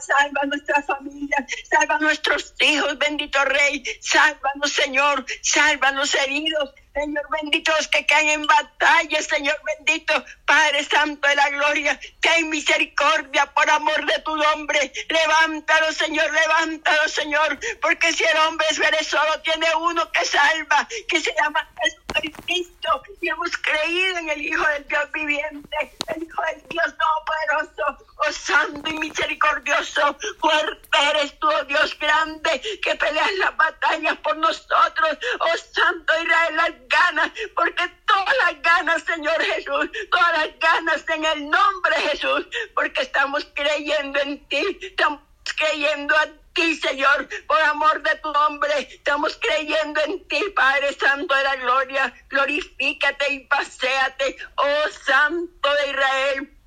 salva 0.00 0.40
nuestra 0.46 0.82
familia. 0.82 1.46
Salva 1.70 1.98
nuestros 1.98 2.54
hijos, 2.60 2.98
bendito 2.98 3.44
Rey. 3.44 3.84
Sálvanos, 4.00 4.72
Señor. 4.72 5.24
Sálvanos 5.42 6.14
heridos. 6.14 6.74
Señor 6.94 7.26
bendito, 7.30 7.72
los 7.76 7.88
que 7.88 8.04
caen 8.04 8.28
en 8.28 8.46
batalla, 8.46 9.22
Señor 9.22 9.56
bendito, 9.64 10.24
Padre 10.44 10.84
Santo 10.84 11.26
de 11.26 11.34
la 11.36 11.48
Gloria, 11.48 11.98
que 12.20 12.28
hay 12.28 12.44
misericordia 12.44 13.46
por 13.46 13.68
amor 13.70 14.04
de 14.04 14.18
tu 14.20 14.36
nombre. 14.36 14.92
Levántalo, 15.08 15.92
Señor, 15.92 16.30
levántalo, 16.30 17.08
Señor, 17.08 17.58
porque 17.80 18.12
si 18.12 18.24
el 18.24 18.36
hombre 18.38 18.66
es 19.00 19.06
solo, 19.06 19.40
tiene 19.40 19.66
uno 19.76 20.10
que 20.12 20.24
salva, 20.24 20.86
que 21.08 21.20
se 21.20 21.34
llama 21.34 21.66
Jesucristo, 22.14 23.02
y 23.20 23.28
hemos 23.28 23.56
creído 23.56 24.18
en 24.18 24.28
el 24.30 24.42
Hijo 24.42 24.66
del 24.68 24.86
Dios 24.86 25.12
viviente, 25.12 25.76
el 26.14 26.22
Hijo 26.22 26.42
del 26.42 26.68
Dios 26.68 26.94
Todopoderoso, 26.98 28.04
oh 28.16 28.32
Santo 28.32 28.90
y 28.90 28.98
misericordioso, 28.98 30.16
fuerte 30.38 30.98
eres 31.10 31.38
tú, 31.38 31.48
oh 31.48 31.64
Dios 31.64 31.98
grande, 31.98 32.60
que 32.82 32.94
peleas 32.96 33.32
las 33.38 33.56
batallas 33.56 34.16
por 34.18 34.36
nosotros, 34.36 35.18
oh 35.40 35.56
Santo 35.72 36.12
Israel, 36.22 36.81
ganas, 36.88 37.30
porque 37.54 37.88
todas 38.06 38.34
las 38.44 38.62
ganas, 38.62 39.02
Señor 39.04 39.40
Jesús, 39.42 39.90
todas 40.10 40.32
las 40.32 40.58
ganas 40.58 41.04
en 41.08 41.24
el 41.24 41.50
nombre 41.50 41.96
de 41.96 42.08
Jesús, 42.10 42.46
porque 42.74 43.02
estamos 43.02 43.46
creyendo 43.54 44.20
en 44.20 44.46
ti, 44.48 44.78
estamos 44.82 45.20
creyendo 45.56 46.14
en 46.22 46.40
ti, 46.52 46.76
Señor, 46.76 47.28
por 47.46 47.60
amor 47.62 48.02
de 48.02 48.14
tu 48.16 48.32
nombre. 48.32 48.72
Estamos 48.90 49.38
creyendo 49.40 50.00
en 50.02 50.26
ti, 50.28 50.42
Padre 50.54 50.92
Santo 50.94 51.34
de 51.34 51.42
la 51.44 51.56
Gloria. 51.56 52.14
Glorifícate 52.28 53.32
y 53.32 53.40
paséate, 53.46 54.36
oh 54.56 54.88
Santo 55.04 55.68
de 55.74 55.90
Israel. 55.90 56.61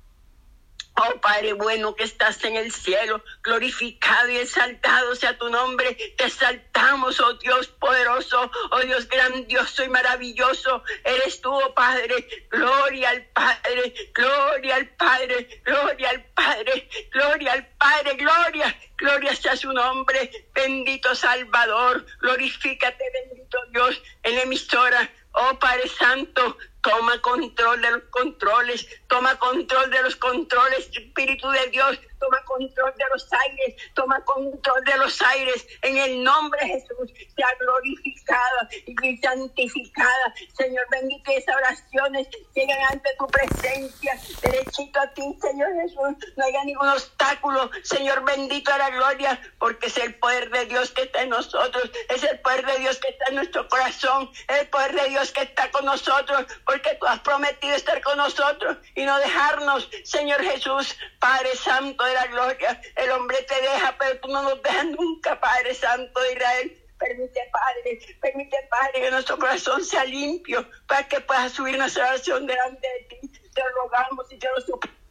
Oh 0.98 1.20
Padre 1.20 1.52
bueno 1.52 1.94
que 1.94 2.04
estás 2.04 2.42
en 2.44 2.56
el 2.56 2.72
cielo, 2.72 3.22
glorificado 3.42 4.30
y 4.30 4.38
exaltado 4.38 5.14
sea 5.14 5.36
tu 5.36 5.50
nombre. 5.50 5.94
Te 6.16 6.24
exaltamos, 6.24 7.20
oh 7.20 7.34
Dios 7.34 7.66
poderoso, 7.66 8.50
oh 8.70 8.80
Dios 8.80 9.06
grandioso 9.06 9.84
y 9.84 9.90
maravilloso. 9.90 10.82
Eres 11.04 11.42
tú, 11.42 11.52
oh 11.52 11.74
Padre. 11.74 12.26
Gloria 12.50 13.10
al 13.10 13.24
Padre, 13.26 13.94
gloria 14.14 14.76
al 14.76 14.88
Padre, 14.96 15.62
gloria 15.64 16.10
al 16.10 16.24
Padre, 16.32 16.88
gloria 17.12 17.52
al 17.52 17.66
Padre, 17.76 18.14
gloria, 18.14 18.80
gloria 18.96 19.36
sea 19.36 19.54
su 19.54 19.70
nombre. 19.72 20.48
Bendito 20.54 21.14
Salvador, 21.14 22.06
glorifícate, 22.20 23.04
bendito 23.12 23.58
Dios, 23.72 24.02
en 24.22 24.36
la 24.36 24.42
emisora. 24.42 25.10
Oh 25.32 25.58
Padre 25.58 25.86
Santo, 25.88 26.56
Toma 26.86 27.20
control 27.20 27.82
de 27.82 27.90
los 27.90 28.02
controles, 28.10 28.86
toma 29.08 29.34
control 29.36 29.90
de 29.90 30.02
los 30.04 30.14
controles, 30.14 30.88
Espíritu 30.92 31.50
de 31.50 31.66
Dios, 31.70 31.98
toma 32.18 32.42
control 32.44 32.92
de 32.96 33.04
los 33.12 33.28
aires, 33.32 33.74
toma 33.94 34.24
control 34.24 34.84
de 34.84 34.96
los 34.96 35.20
aires, 35.22 35.66
en 35.82 35.96
el 35.98 36.22
nombre 36.22 36.60
de 36.62 36.68
Jesús, 36.68 37.12
sea 37.34 37.48
glorificada 37.58 38.68
y 38.86 39.16
santificada. 39.18 40.34
Señor, 40.56 40.86
bendito 40.90 41.30
esas 41.30 41.56
oraciones 41.56 42.28
lleguen 42.54 42.78
ante 42.90 43.10
tu 43.18 43.30
presencia, 43.30 44.20
derechito 44.40 45.00
a 45.00 45.12
ti, 45.12 45.22
Señor 45.40 45.68
Jesús, 45.82 46.32
no 46.36 46.44
haya 46.44 46.64
ningún 46.64 46.88
obstáculo, 46.88 47.70
Señor, 47.82 48.24
bendito 48.24 48.72
a 48.72 48.78
la 48.78 48.90
gloria, 48.90 49.40
porque 49.58 49.86
es 49.86 49.96
el 49.98 50.14
poder 50.18 50.50
de 50.50 50.66
Dios 50.66 50.90
que 50.92 51.02
está 51.02 51.22
en 51.22 51.30
nosotros, 51.30 51.90
es 52.08 52.22
el 52.24 52.38
poder 52.40 52.64
de 52.66 52.78
Dios 52.78 52.98
que 52.98 53.08
está 53.08 53.26
en 53.28 53.36
nuestro 53.36 53.68
corazón, 53.68 54.30
es 54.48 54.60
el 54.60 54.68
poder 54.68 54.94
de 54.94 55.08
Dios 55.10 55.32
que 55.32 55.42
está 55.42 55.70
con 55.70 55.84
nosotros, 55.84 56.46
porque 56.64 56.96
tú 56.98 57.06
has 57.06 57.20
prometido 57.20 57.74
estar 57.74 58.00
con 58.02 58.16
nosotros 58.16 58.78
y 58.94 59.04
no 59.04 59.18
dejarnos, 59.18 59.88
Señor 60.04 60.42
Jesús, 60.42 60.96
Padre 61.18 61.54
Santo 61.56 62.05
de 62.06 62.14
la 62.14 62.26
gloria. 62.26 62.80
El 62.96 63.10
hombre 63.10 63.42
te 63.42 63.60
deja, 63.60 63.96
pero 63.98 64.20
tú 64.20 64.28
no 64.28 64.42
nos 64.42 64.62
dejas 64.62 64.86
nunca, 64.86 65.38
Padre 65.40 65.74
Santo 65.74 66.20
de 66.20 66.32
Israel. 66.32 66.82
Permite, 66.98 67.40
Padre, 67.52 68.16
permite, 68.20 68.56
Padre, 68.70 69.02
que 69.02 69.10
nuestro 69.10 69.38
corazón 69.38 69.84
sea 69.84 70.04
limpio 70.04 70.66
para 70.86 71.06
que 71.06 71.20
pueda 71.20 71.48
subir 71.48 71.76
nuestra 71.76 72.08
oración 72.08 72.46
delante 72.46 72.88
de 72.88 73.16
ti. 73.16 73.28
Te 73.54 73.62
rogamos 73.74 74.32
y 74.32 74.38
te 74.38 74.48
lo 74.48 74.60
suplicamos 74.60 75.05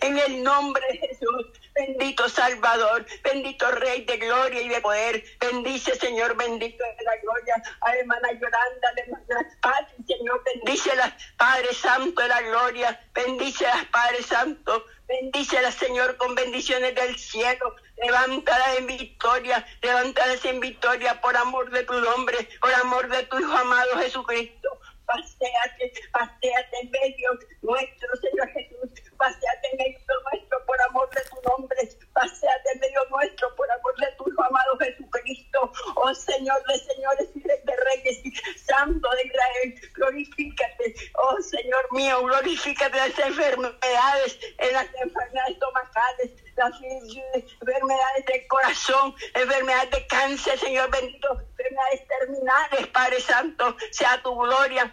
en 0.00 0.18
el 0.18 0.42
nombre 0.42 0.82
de 0.92 0.98
Jesús. 0.98 1.46
Bendito 1.74 2.28
Salvador, 2.28 3.04
bendito 3.24 3.68
Rey 3.72 4.04
de 4.04 4.16
gloria 4.18 4.62
y 4.62 4.68
de 4.68 4.80
poder. 4.80 5.24
Bendice, 5.40 5.96
Señor, 5.96 6.36
bendito 6.36 6.84
de 6.84 7.04
la 7.04 7.16
gloria. 7.16 7.54
A 7.80 7.96
hermana 7.96 8.32
Yolanda, 8.32 8.88
a 8.88 9.00
hermana 9.00 9.48
Pati, 9.60 10.04
Señor, 10.06 10.42
bendícelas, 10.44 11.12
Padre 11.36 11.74
Santo 11.74 12.22
de 12.22 12.28
la 12.28 12.42
gloria. 12.42 13.00
Bendícelas, 13.12 13.84
Padre 13.86 14.22
Santo. 14.22 14.84
Bendícelas, 15.08 15.74
Señor, 15.74 16.16
con 16.16 16.34
bendiciones 16.34 16.94
del 16.94 17.16
cielo. 17.18 17.74
Levántalas 17.96 18.78
en 18.78 18.86
victoria, 18.86 19.66
levántalas 19.82 20.44
en 20.44 20.60
victoria 20.60 21.20
por 21.20 21.36
amor 21.36 21.70
de 21.70 21.82
tu 21.82 21.94
nombre, 21.94 22.48
por 22.60 22.72
amor 22.74 23.08
de 23.08 23.22
tu 23.24 23.38
Hijo 23.38 23.52
amado 23.52 23.98
Jesucristo. 23.98 24.68
Paseate, 25.06 25.92
paseate 26.12 26.76
en 26.82 26.90
medio 26.90 27.38
nuestro, 27.62 28.08
Señor 28.16 28.48
Jesús 28.50 28.83
paseate 29.24 29.68
en 29.72 29.78
medio 29.78 29.98
nuestro 30.30 30.66
por 30.66 30.82
amor 30.82 31.08
de 31.10 31.22
tu 31.30 31.36
nombre, 31.48 31.78
paseate 32.12 32.68
en 32.74 32.80
medio 32.80 33.00
nuestro 33.10 33.54
por 33.56 33.70
amor 33.70 33.96
de 33.96 34.12
tu 34.18 34.42
amado 34.42 34.78
Jesucristo, 34.78 35.72
oh 35.96 36.14
Señor 36.14 36.62
de 36.66 36.78
señores 36.78 37.28
y 37.34 37.40
de 37.40 37.76
reyes, 37.88 38.20
Santo 38.66 39.08
de 39.10 39.22
Israel, 39.24 39.90
glorifícate, 39.94 40.94
oh 41.14 41.40
Señor 41.40 41.84
mío, 41.92 42.22
glorifícate 42.22 42.96
las 42.96 43.18
enfermedades, 43.18 44.38
en 44.58 44.72
las 44.74 44.88
enfermedades 45.02 45.52
estomacales, 45.52 46.30
las 46.56 46.74
enfermedades 46.82 48.26
del 48.26 48.46
corazón, 48.46 49.14
enfermedades 49.34 49.90
de 49.90 50.06
cáncer, 50.06 50.58
Señor 50.58 50.90
bendito, 50.90 51.28
enfermedades 51.40 52.06
terminales, 52.06 52.86
Padre 52.88 53.20
Santo, 53.20 53.76
sea 53.90 54.20
tu 54.22 54.34
gloria 54.36 54.92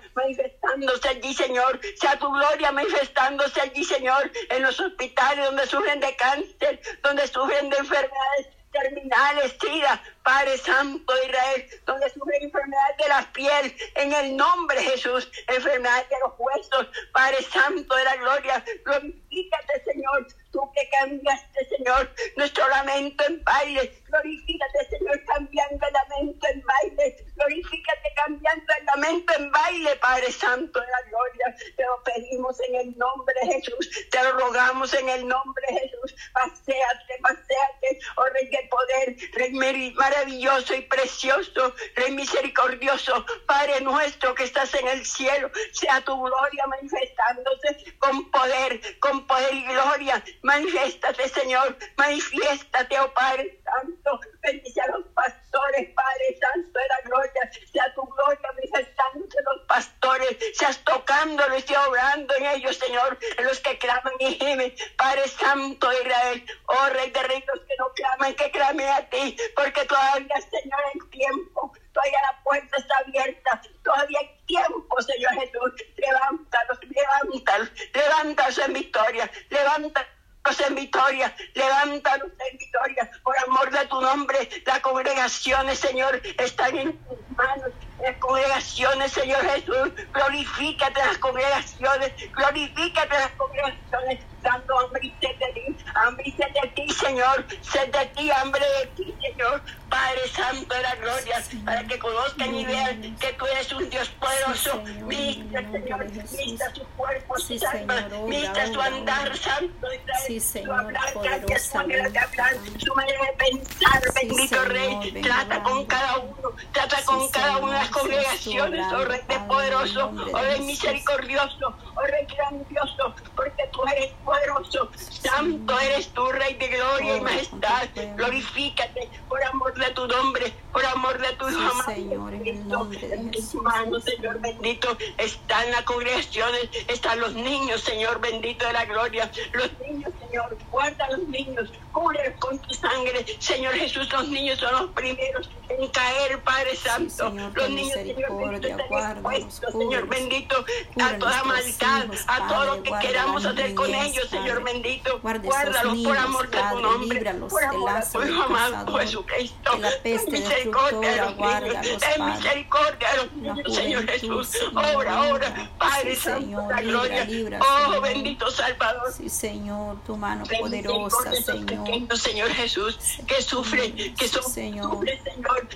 allí, 1.09 1.33
Señor, 1.33 1.79
sea 1.99 2.17
tu 2.17 2.31
gloria 2.31 2.71
manifestándose 2.71 3.61
allí, 3.61 3.83
Señor, 3.83 4.31
en 4.49 4.63
los 4.63 4.79
hospitales 4.79 5.45
donde 5.45 5.65
sufren 5.67 5.99
de 5.99 6.15
cáncer, 6.15 6.79
donde 7.03 7.27
sufren 7.27 7.69
de 7.69 7.77
enfermedades 7.77 8.47
terminales, 8.71 9.57
tira, 9.57 10.01
Padre 10.23 10.57
Santo 10.57 11.13
de 11.13 11.25
Israel, 11.25 11.81
donde 11.85 12.09
sufren 12.09 12.43
enfermedades 12.43 12.97
de 12.97 13.07
la 13.09 13.33
piel, 13.33 13.75
en 13.95 14.13
el 14.13 14.37
nombre 14.37 14.77
de 14.77 14.83
Jesús, 14.83 15.29
enfermedades 15.47 16.09
de 16.09 16.15
los 16.23 16.33
huesos, 16.37 16.87
Padre 17.11 17.41
Santo 17.43 17.95
de 17.95 18.03
la 18.03 18.15
gloria, 18.15 18.65
glorifícate, 18.85 19.83
Señor, 19.85 20.27
tú 20.51 20.61
que 20.73 20.89
cambiaste, 20.99 21.65
Señor, 21.77 22.09
nuestro 22.37 22.67
lamento 22.69 23.25
en 23.25 23.43
baile, 23.43 24.00
glorifícate, 24.11 24.89
Señor, 24.89 25.23
cambiando 25.25 25.87
el 25.87 25.93
lamento 25.93 26.47
en 26.47 26.61
baile, 26.61 27.25
glorifícate 27.35 28.13
cambiando 28.15 28.73
el 28.79 28.85
lamento 28.85 29.33
en 29.33 29.51
baile, 29.51 29.95
Padre 29.97 30.31
Santo 30.31 30.79
de 30.79 30.87
la 30.87 31.01
gloria, 31.09 31.55
te 31.77 31.85
lo 31.85 32.03
pedimos 32.03 32.59
en 32.67 32.75
el 32.75 32.97
nombre 32.97 33.35
de 33.41 33.53
Jesús, 33.53 33.89
te 34.09 34.23
lo 34.23 34.31
rogamos 34.33 34.93
en 34.93 35.09
el 35.09 35.27
nombre 35.27 35.65
de 35.69 35.79
Jesús, 35.79 36.15
paséate, 36.33 37.17
paséate, 37.21 37.99
oh 38.17 38.25
Rey 38.25 38.47
del 38.49 38.69
poder, 38.69 39.15
Rey 39.33 39.93
maravilloso 39.95 40.75
y 40.75 40.81
precioso, 40.81 41.73
Rey 41.95 42.11
misericordioso, 42.11 43.25
Padre 43.47 43.81
nuestro 43.81 44.35
que 44.35 44.43
estás 44.43 44.73
en 44.75 44.87
el 44.87 45.05
cielo, 45.05 45.49
sea 45.71 46.01
tu 46.01 46.21
gloria 46.21 46.67
manifestándose 46.67 47.95
con 47.99 48.29
poder, 48.31 48.99
con 48.99 49.25
poder 49.25 49.53
y 49.53 49.63
gloria. 49.63 50.23
Manifiéstate, 50.43 51.29
Señor, 51.29 51.77
manifiéstate, 51.97 52.99
oh 52.99 53.13
Padre 53.13 53.61
Santo, 53.63 54.00
bendice 54.41 54.81
a 54.81 54.87
los 54.87 55.05
pastores 55.13 55.41
pastores, 55.51 55.89
Padre 55.95 56.39
Santo 56.39 56.79
de 56.79 56.87
la 56.87 57.01
gloria, 57.05 57.51
sea 57.71 57.93
tu 57.93 58.03
gloria 58.03 58.51
manifestándose 58.55 59.37
en 59.37 59.45
los 59.45 59.67
pastores, 59.67 60.37
seas 60.53 60.77
tocándolos 60.83 61.69
y 61.69 61.75
obrando 61.75 62.35
en 62.35 62.45
ellos, 62.45 62.77
Señor, 62.77 63.17
en 63.37 63.45
los 63.45 63.59
que 63.59 63.77
claman 63.77 64.13
y 64.19 64.35
gimen, 64.35 64.73
Padre 64.97 65.27
Santo 65.27 65.89
de 65.89 66.01
Israel, 66.01 66.45
oh 66.67 66.89
Rey 66.89 67.11
de 67.11 67.23
Reyes, 67.23 67.43
que 67.67 67.75
no 67.77 67.91
claman, 67.93 68.33
que 68.35 68.51
clamen 68.51 68.87
a 68.87 69.09
ti, 69.09 69.35
porque 69.55 69.85
todavía, 69.85 70.35
Señor, 70.49 70.79
hay 70.93 71.09
tiempo, 71.09 71.73
todavía 71.93 72.19
la 72.31 72.43
puerta 72.43 72.77
está 72.77 72.97
abierta, 72.99 73.61
todavía 73.83 74.19
hay 74.19 74.45
tiempo, 74.45 75.01
Señor 75.01 75.33
Jesús, 75.33 75.73
levántalos, 75.97 76.79
levántalos, 76.83 77.71
levántalos 77.93 78.57
en 78.59 78.73
victoria, 78.73 79.31
levántalos 79.49 80.21
en 80.67 80.75
victoria, 80.75 81.35
levántanos 81.53 82.27
en 82.49 82.57
victoria, 82.57 83.11
por 83.23 83.37
amor 83.39 83.71
de 83.71 83.85
tu 83.85 84.01
nombre, 84.01 84.49
las 84.65 84.79
congregaciones, 84.79 85.79
Señor, 85.79 86.21
están 86.39 86.75
en 86.77 86.97
tus 87.03 87.19
manos, 87.29 87.71
las 88.03 88.17
congregaciones, 88.17 89.11
Señor 89.11 89.41
Jesús, 89.45 89.93
glorifícate 90.13 90.99
las 90.99 91.17
congregaciones, 91.19 92.13
glorifícate 92.35 93.13
las 93.13 93.31
congregaciones, 93.33 94.25
dando 94.71 94.79
hambre 94.79 95.01
y 95.03 95.25
sed 95.25 95.35
de 95.37 95.53
ti, 95.53 95.77
hambre 95.95 96.23
y 96.25 96.31
sed 96.31 96.47
de 96.61 96.67
ti, 96.69 96.89
Señor, 96.93 97.45
sed 97.61 97.91
de 97.91 98.05
ti, 98.07 98.31
hambre 98.31 98.65
de 98.79 98.87
ti, 98.87 99.13
Señor, 99.21 99.61
Padre 99.89 100.27
Santo 100.29 100.73
de 100.73 100.81
la 100.81 100.95
gloria, 100.95 101.43
para 101.65 101.83
que 101.83 101.99
conozcan 101.99 102.55
y 102.55 102.65
vean 102.65 103.15
que 103.17 103.33
tú 103.33 103.45
eres 103.45 103.71
un 103.73 103.89
Dios 103.89 104.09
poderoso, 104.09 104.81
vista, 105.07 105.61
Señor, 105.71 106.05
vista 106.11 106.75
su 106.75 106.85
cuerpo, 106.95 107.37
su 107.37 107.59
alma, 107.67 108.07
vista 108.27 108.67
su 108.67 108.81
andar, 108.81 109.37
Santo, 109.37 109.87
Sí, 110.25 110.39
Señor, 110.39 110.79
hablar, 110.79 111.13
gracias, 111.21 111.75
manera 111.75 112.09
de 112.09 112.19
hablar, 112.19 112.55
su 112.77 112.95
manera 112.95 113.19
de 113.25 113.33
pensar, 113.33 114.13
bendito 114.13 114.65
Rey, 114.65 115.21
trata 115.21 115.63
con 115.63 115.85
cada 115.85 116.17
uno, 116.19 116.51
trata 116.71 117.03
con 117.03 117.29
cada 117.29 117.57
una 117.57 117.73
de 117.73 117.79
las 117.79 117.89
congregaciones, 117.89 118.85
oh 118.93 119.05
Rey 119.05 119.21
de 119.27 119.39
poderoso, 119.39 120.13
oh 120.33 120.41
Rey 120.41 120.61
misericordioso, 120.61 121.75
oh 121.95 122.01
Rey 122.03 122.25
grandioso, 122.27 123.13
porque 123.41 123.67
tú 123.71 123.81
eres 123.95 124.11
poderoso, 124.23 124.89
santo 124.95 125.79
eres 125.79 126.09
tú, 126.09 126.23
Rey 126.31 126.53
de 126.53 126.67
gloria 126.67 127.17
y 127.17 127.21
majestad, 127.21 127.87
glorifícate 128.15 129.09
por 129.27 129.43
amor 129.43 129.73
de 129.73 129.89
tu 129.91 130.07
nombre, 130.07 130.53
por 130.71 130.85
amor 130.85 131.19
de 131.19 131.33
tu 131.33 131.49
Hijo 131.49 131.59
amado. 131.59 131.91
Señor, 131.91 132.33
en 132.35 133.31
tus 133.31 133.55
manos, 133.55 134.03
Señor 134.03 134.39
bendito, 134.39 134.95
están 135.17 135.71
las 135.71 135.81
congregaciones, 135.83 136.69
están 136.87 137.19
los 137.19 137.33
niños, 137.33 137.81
Señor 137.81 138.21
bendito 138.21 138.67
de 138.67 138.73
la 138.73 138.85
gloria, 138.85 139.31
los 139.53 139.71
niños, 139.79 140.11
Señor, 140.19 140.55
guarda 140.69 141.05
a 141.05 141.11
los 141.11 141.27
niños, 141.27 141.71
cubre 141.91 142.35
con 142.37 142.59
tu 142.59 142.73
sangre, 142.75 143.25
Señor 143.39 143.73
Jesús, 143.73 144.07
los 144.11 144.27
niños 144.27 144.59
son 144.59 144.71
los 144.73 144.91
primeros 144.91 145.49
en 145.79 145.87
caer, 145.89 146.39
Padre 146.43 146.75
Santo, 146.75 147.29
Señor, 147.29 147.51
los 147.55 147.69
niños, 147.69 147.93
Señor 147.93 148.51
bendito, 148.51 148.77
expuestos. 149.13 149.71
Señor 149.71 150.07
bendito, 150.07 150.65
a 151.01 151.17
toda 151.17 151.43
maldad, 151.43 152.05
hijos, 152.05 152.23
a 152.27 152.47
todo 152.47 152.65
lo 152.65 152.83
que 152.83 152.91
queramos 153.01 153.45
hacer 153.45 153.75
con 153.75 153.91
niñez, 153.91 154.07
ellos, 154.07 154.29
Señor 154.29 154.63
bendito, 154.63 155.19
guárdalos 155.21 155.81
por 155.81 155.93
niños, 155.93 156.17
amor 156.17 156.49
de 156.49 156.57
tu 156.71 156.79
nombre, 156.79 157.33
por 157.49 157.63
amor 157.63 157.93
de 157.93 158.11
tu 158.11 158.23
Hijo 158.23 158.43
amado 158.43 158.97
Jesucristo, 158.97 159.71
ten 160.03 160.19
misericordia 160.31 161.11
de 161.11 161.17
los 161.17 161.37
niños, 161.37 161.97
ten 161.99 162.25
misericordia 162.25 163.11
de 163.11 163.17
los 163.17 163.33
niños, 163.33 163.75
Señor 163.75 164.07
Jesús, 164.07 164.57
obra, 164.73 165.25
libra. 165.25 165.69
Padre. 165.77 166.15
Sí, 166.15 166.21
Santo, 166.21 166.41
Señor, 166.41 166.69
la 166.69 166.81
gloria, 166.81 167.27
oh 167.61 168.01
bendito 168.01 168.51
Salvador, 168.51 169.11
Sí, 169.11 169.29
Señor, 169.29 169.97
tu 170.05 170.17
mano 170.17 170.43
poderosa, 170.59 171.31
Señor. 171.33 172.17
Señor 172.17 172.49
Jesús, 172.49 172.97
que 173.27 173.41
sufren, 173.41 173.95
que 174.15 174.27
Sí, 174.27 174.39
Señor. 174.53 175.05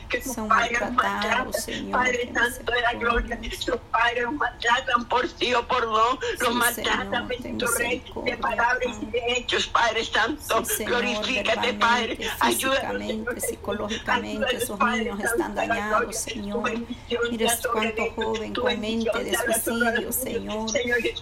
Que 0.10 0.18
los 0.26 0.38
maltratados, 0.38 1.56
Señor, 1.58 1.92
Padre 1.92 2.32
Santo 2.34 2.72
de 2.72 2.82
la 2.82 2.94
gloria, 2.94 3.36
misericordia. 3.36 3.60
sus 3.66 3.76
padres 3.92 4.24
los 4.24 4.34
maltratan 4.34 5.06
por 5.08 5.28
sí 5.28 5.54
o 5.54 5.68
por 5.68 5.86
no, 5.88 6.20
los 6.40 6.50
Sí, 6.50 6.54
maltratan, 6.54 7.28
bendito 7.28 7.68
Rey, 7.78 8.04
de 8.24 8.38
palabras 8.38 8.98
y 9.02 9.06
de 9.08 9.22
hechos, 9.38 9.68
Padre 9.68 10.04
Santo, 10.06 10.64
Sí, 10.66 10.84
glorifícate, 10.86 11.74
Padre, 11.76 12.18
ayúdanos, 12.40 13.26
psicológicamente, 13.48 14.56
esos 14.56 14.80
niños 14.80 15.20
están 15.20 15.56
de 15.56 15.68
dañados. 15.68 16.16
Señor. 16.16 16.72
Mira 17.32 17.58
cuánto 17.72 18.12
joven 18.16 18.54
tu 18.54 18.62
con 18.62 18.80
bendición 18.82 19.16
mente 19.16 19.32
de 19.32 19.38
suicidio, 19.38 20.02
los 20.02 20.16
Señor. 20.16 20.70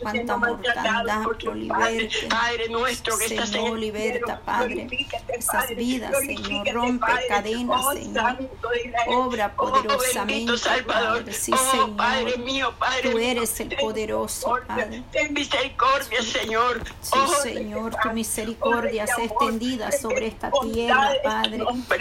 Cuánta 0.02 0.38
mortandad, 0.38 1.24
padres. 1.24 1.56
liberte. 1.56 2.28
Padre 2.30 2.70
nuestro 2.70 3.18
que 3.18 3.26
estás 3.26 3.54
en 3.54 3.80
liberta, 3.80 4.40
Padre, 4.46 4.88
esas 5.30 5.70
vidas, 5.76 6.18
Señor, 6.20 6.68
rompe 6.74 7.08
cadenas, 7.28 7.82
Oh, 7.84 7.94
Señor. 7.94 8.38
Santo 8.54 8.70
de 8.70 8.88
Israel. 8.88 9.08
Obra 9.10 9.54
Oh, 9.58 9.66
poderosamente, 9.66 10.34
bendito 10.34 10.58
Salvador. 10.58 11.20
Padre. 11.20 11.34
Sí, 11.34 11.52
oh, 11.54 11.72
Señor. 11.72 11.96
Padre 11.96 12.38
mío, 12.38 12.74
Padre 12.80 13.12
Tú 13.12 13.18
eres 13.20 13.60
el 13.60 13.70
poderoso, 13.76 14.56
Padre. 14.68 15.04
Ten 15.12 15.34
misericordia, 15.34 16.22
Señor. 16.22 16.82
Sí, 17.02 17.12
Oh, 17.16 17.28
Señor, 17.28 17.96
tu 18.02 18.10
misericordia 18.12 19.06
oh, 19.10 19.16
sea 19.16 19.26
extendida 19.26 19.92
sobre 19.92 20.28
esta 20.28 20.52
tierra, 20.62 21.12
Padre. 21.24 21.58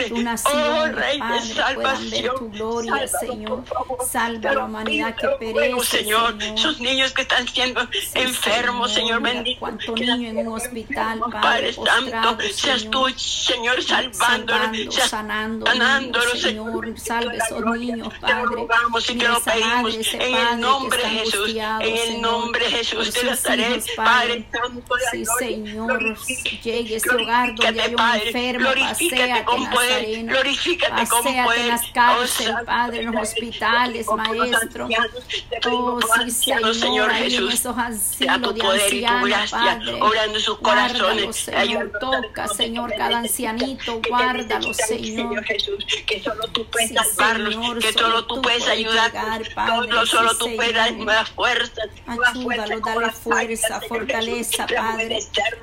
Tu 0.08 0.16
Oh, 0.16 0.18
nación, 0.22 0.92
Padre, 0.92 1.74
puedan 1.74 2.10
ver 2.10 2.34
tu 2.34 2.50
gloria, 2.50 3.08
Señor. 3.08 3.64
Salva 4.08 4.50
a 4.50 4.54
la 4.54 4.64
humanidad 4.64 5.14
que 5.16 5.28
perece, 5.38 5.98
Señor. 5.98 6.36
Esos 6.42 6.80
niños 6.80 7.12
que 7.12 7.22
están 7.22 7.46
siendo 7.48 7.86
enfermos, 8.14 8.92
Señor, 8.92 9.20
bendito. 9.22 9.60
Cuánto 9.60 9.94
niño 9.94 10.30
en 10.30 10.38
un 10.46 10.54
hospital, 10.54 11.20
Padre, 11.30 11.72
Santo, 11.72 12.38
seas 12.54 12.88
tú, 12.90 13.08
Señor, 13.16 13.82
salvándolos, 13.82 14.16
Salvando, 14.62 14.92
seas 14.92 15.10
sanando, 15.10 15.66
sanándolos, 15.66 16.41
Señor, 16.42 16.98
salve 16.98 17.36
esos 17.36 17.58
gloria. 17.60 17.96
niños, 17.96 18.12
Te 18.14 18.20
Padre. 18.20 18.42
lo 18.44 18.50
rogamos 18.50 19.10
y 19.10 19.14
te 19.18 19.28
lo 19.28 19.40
pedimos 19.40 20.14
en 20.14 20.22
el 20.22 20.60
nombre 20.60 20.98
de 21.02 21.08
Jesús, 21.08 21.50
en 21.50 21.80
el 21.82 21.98
Señor, 21.98 22.20
nombre 22.22 22.64
de 22.64 22.70
Jesús 22.70 23.12
de 23.14 23.24
Nazaret, 23.24 23.84
Padre. 23.96 24.46
Santo 24.52 24.94
de 24.94 25.02
Sí. 25.12 25.24
Señor, 25.38 26.16
llegue 26.62 26.96
ese 26.96 27.10
hogar 27.10 27.54
donde 27.54 27.80
hay 27.82 27.94
un 27.94 28.00
enfermo, 28.26 28.68
paséate, 28.78 29.44
con 29.44 29.70
poder, 29.70 30.24
glorifícate 30.24 31.08
con 31.08 31.22
paséate 31.22 31.44
poder. 31.44 31.60
en 31.60 31.68
las 31.68 31.82
Oh, 31.82 31.92
cárceles, 31.94 32.52
Santo 32.52 32.64
Padre, 32.66 33.02
en 33.02 33.12
los 33.12 33.22
hospitales, 33.22 34.06
te 34.06 34.14
Maestro. 34.14 34.88
te 34.88 35.68
Oh, 35.68 36.00
sí, 36.24 36.30
Señor, 36.30 36.74
Señor 36.74 37.10
Jesús. 37.12 37.54
esos 37.54 37.76
asilos 37.76 38.54
de 38.54 38.62
ancianos, 38.66 39.50
Padre. 39.50 40.02
obrando 40.02 40.36
en 40.38 40.42
sus 40.42 40.58
corazones. 40.58 41.36
Señor, 41.36 41.92
toca, 42.00 42.48
Señor, 42.48 42.92
cada 42.96 43.18
ancianito, 43.18 43.98
te 44.00 44.08
guárdalos, 44.08 44.76
necesitan, 44.78 45.28
Señor. 45.28 45.44
Jesús, 45.44 45.84
que 46.06 46.20
solo 46.32 46.48
tú 46.52 46.66
puedes 46.70 46.88
Sí, 46.88 46.94
salvarlos, 46.94 47.54
Señor, 47.54 47.78
que 47.78 47.92
solo 47.92 48.26
tú 48.26 48.42
puedes 48.42 48.66
ayudarlos, 48.66 49.48
solo, 49.54 50.06
solo 50.06 50.30
sí, 50.30 50.36
tú 50.38 50.56
puedes 50.56 50.74
dar 50.74 50.92
nuevas 50.92 51.30
fuerzas, 51.30 51.88
nuevas 52.06 52.28
Ayúdalo, 52.30 52.42
fuerzas 52.42 52.80
como 52.80 53.00
dale 53.00 53.12
fuerza, 53.12 53.80
fortaleza, 53.88 54.66
Padre, 54.66 55.18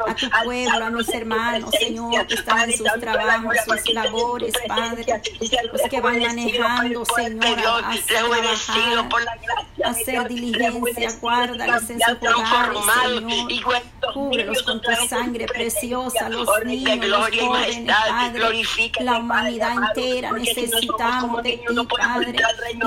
a 0.08 0.16
tu 0.16 0.30
pueblo, 0.44 0.86
a 0.86 0.90
mis 0.90 1.10
hermanos, 1.10 1.70
Señor, 1.78 2.28
que 2.28 2.36
están 2.36 2.70
en 2.70 2.78
sus 2.78 2.88
trabajos, 3.00 3.56
sus 3.66 3.94
labores, 3.94 4.54
Padre, 4.68 5.06
los 5.72 5.82
que 5.90 6.02
van 6.02 6.20
manejando, 6.20 7.04
Señor, 7.06 7.60
a, 7.60 7.90
a 7.90 9.90
hacer 9.90 10.28
diligencia, 10.28 11.12
guárdalos 11.20 11.90
en 11.90 12.00
sus 12.00 12.18
hogares, 12.24 12.80
Cúbrelos 14.14 14.64
con 14.64 14.82
tu 14.82 14.92
sangre 15.08 15.46
preciosa, 15.46 16.30
los 16.30 16.48
niños, 16.66 17.08
los 17.08 17.30
jóvenes, 17.30 17.96
Padre, 18.08 18.64
la 19.00 19.18
humanidad 19.18 19.74
entera 19.74 20.32
necesitamos 20.56 21.44
de 21.44 21.52
ti, 21.54 21.66
Padre. 21.98 22.36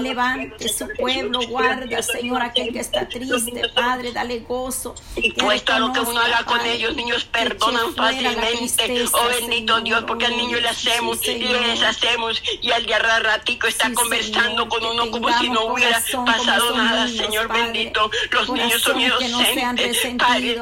Levante 0.00 0.68
su 0.68 0.88
pueblo, 0.98 1.40
Grandioso 1.40 2.12
Señor, 2.12 2.42
aquel 2.42 2.72
que 2.72 2.80
está 2.80 3.08
triste, 3.08 3.62
Padre, 3.74 4.12
dale 4.12 4.40
gozo. 4.40 4.94
y 5.16 5.32
que 5.32 5.42
puesto 5.42 5.72
a 5.72 5.78
lo 5.78 5.92
que 5.92 6.00
uno 6.00 6.20
haga 6.20 6.44
con 6.44 6.60
ellos, 6.64 6.94
niños 6.96 7.24
perdonan 7.24 7.94
fácilmente. 7.94 9.04
Oh 9.12 9.28
bendito 9.28 9.80
Dios, 9.80 10.04
porque 10.06 10.26
al 10.26 10.36
niño 10.36 10.60
le 10.60 10.68
hacemos 10.68 11.26
y 11.26 11.38
le 11.38 11.58
deshacemos. 11.58 12.42
Y 12.60 12.70
al 12.70 12.86
de 12.86 12.98
ratico 12.98 13.66
está 13.66 13.92
conversando 13.92 14.68
con 14.68 14.84
uno 14.84 15.10
como 15.10 15.28
si 15.38 15.48
no 15.50 15.66
hubiera 15.66 16.02
pasado 16.26 16.76
nada, 16.76 17.08
Señor 17.08 17.52
bendito. 17.52 18.10
Los 18.30 18.48
niños 18.50 18.82
son 18.82 19.00
inocentes. 19.00 19.98
Padre 20.18 20.58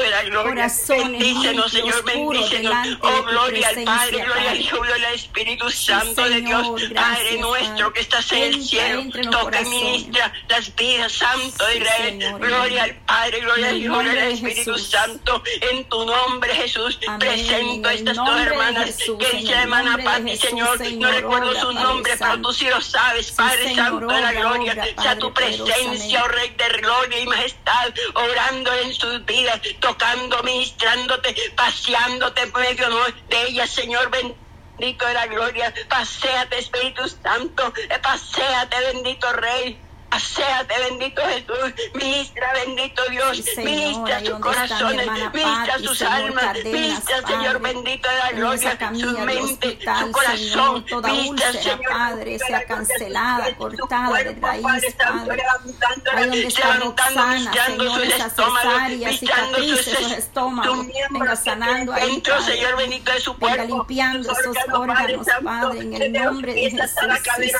de 0.00 0.10
la 0.10 0.22
gloria. 0.24 0.68
Bendícenos, 0.88 1.72
Señor, 1.72 2.04
bendícenos. 2.04 2.98
Oh, 3.00 3.22
gloria 3.24 3.68
al 3.68 3.84
Padre, 3.84 4.24
gloria 4.24 4.50
al. 4.50 4.60
Hijo, 4.60 4.80
gloria 4.80 5.08
al 5.08 5.14
Espíritu 5.14 5.70
Santo 5.70 6.27
de 6.28 6.40
Dios. 6.42 6.62
Señor, 6.62 6.94
Padre 6.94 7.22
gracias, 7.24 7.40
nuestro 7.40 7.76
Padre. 7.78 7.92
que 7.94 8.00
estás 8.00 8.32
en 8.32 8.42
el 8.42 8.62
cielo, 8.64 9.00
en 9.00 9.30
toca 9.30 9.60
y 9.62 9.64
ministra 9.66 10.32
las 10.48 10.74
vidas, 10.76 11.12
Santo 11.12 11.66
de 11.66 11.72
Sí, 11.72 11.78
Israel. 11.78 12.08
Señor, 12.08 12.30
en 12.42 12.48
Gloria 12.48 12.82
al 12.84 12.94
Padre, 12.96 13.40
gloria 13.40 13.68
en 13.68 13.74
al 13.74 13.82
Hijo, 13.82 13.94
gloria 13.94 14.22
al 14.22 14.32
Espíritu 14.32 14.72
Jesús. 14.72 14.90
Santo. 14.90 15.42
En 15.60 15.84
tu 15.88 16.04
nombre, 16.04 16.54
Jesús, 16.54 16.98
Amén, 17.06 17.18
presento 17.18 17.88
a 17.88 17.92
en 17.92 17.98
estas 17.98 18.16
dos 18.16 18.40
hermanas 18.40 18.84
Jesús, 18.86 19.18
que 19.18 19.30
en 19.30 19.36
dice 19.38 19.52
hermana 19.54 19.98
Pati, 20.04 20.30
Jesús, 20.30 20.48
Señor. 20.48 20.78
No 20.78 20.84
Señor, 20.84 21.14
recuerdo 21.14 21.50
obra, 21.50 21.60
su 21.60 21.66
Padre 21.66 21.82
nombre, 21.82 22.12
pero 22.18 22.32
Santo. 22.32 22.48
tú 22.48 22.54
sí 22.54 22.66
lo 22.68 22.80
sabes, 22.80 23.30
Padre 23.32 23.62
Señor, 23.64 23.84
Santo 23.86 24.06
de 24.06 24.20
la 24.20 24.32
gloria. 24.32 24.72
obra, 24.72 24.84
sea 24.84 24.94
Padre, 24.96 25.16
tu 25.20 25.32
presencia, 25.34 26.24
oh 26.24 26.28
Rey 26.28 26.48
de 26.50 26.68
gloria 26.80 27.20
y 27.20 27.26
majestad, 27.26 27.94
orando 28.14 28.72
en 28.74 28.92
sus 28.94 29.24
vidas, 29.24 29.60
tocando, 29.80 30.42
ministrándote, 30.42 31.34
paseándote 31.56 32.46
por 32.48 32.60
medio 32.62 32.88
de 33.28 33.42
ellas, 33.48 33.70
Señor. 33.70 34.10
Bendito 34.10 34.47
bendito 34.78 35.06
de 35.06 35.14
la 35.14 35.26
gloria. 35.26 35.74
Paseate, 35.88 36.58
Espíritu 36.58 37.08
Santo. 37.08 37.72
Paseate, 38.02 38.76
bendito 38.92 39.32
Rey. 39.32 39.87
Paseate, 40.10 40.74
bendito 40.88 41.22
Jesús. 41.26 41.74
Ministra, 41.94 42.52
bendito 42.64 43.02
Dios. 43.10 43.36
Señor, 43.38 43.64
ministra 43.70 44.20
sus 44.20 44.38
corazones. 44.40 45.06
Ministra 45.06 45.78
sus 45.78 45.98
Señor 45.98 46.12
almas. 46.14 46.56
Ministra, 46.64 47.16
Señor 47.26 47.60
bendito 47.60 48.08
de 48.08 48.16
la 48.16 48.30
gloria. 48.32 48.78
camilla 48.78 49.06
Su 49.10 49.18
mente, 49.18 49.68
hospital, 49.68 50.06
su 50.06 50.12
corazón. 50.12 50.38
Señor, 50.38 50.84
toda 50.86 51.08
Ministra, 51.12 51.48
úlcera, 51.50 51.62
Señor, 51.76 51.90
Padre, 51.90 52.38
sea 52.38 52.64
cancelada, 52.64 53.56
cortada 53.56 54.18
de 54.18 54.34
raíz, 54.40 54.62
Padre 54.62 54.90
Santo, 54.98 55.26
Padre. 55.28 55.36
levantándola, 55.36 56.18
Ahí 56.18 56.24
donde 56.24 56.46
está 56.46 56.74
levantando, 56.74 56.88
Roxana, 57.20 57.34
ministrando 57.34 57.84
Señor, 57.84 57.94
sus 58.04 58.14
esa 58.14 58.26
estómagos, 58.26 58.62
cesárea, 58.62 59.12
cicatrices, 59.12 59.98
sus- 59.98 61.10
venga 61.10 61.36
sanando 61.36 61.92
ahí, 61.92 62.10
dentro, 62.10 62.34
Padre. 62.36 62.54
Señor 62.54 62.76
bendito 62.78 63.12
de 63.12 63.20
su 63.20 63.34
Venga 63.34 63.56
cuerpo, 63.56 63.76
limpiando 63.76 64.32
esos 64.32 64.56
órganos, 64.72 65.26
Padre, 65.44 65.80
en 65.80 66.02
el 66.02 66.12
nombre 66.12 66.54
de 66.54 66.70
Jesús. 66.70 66.88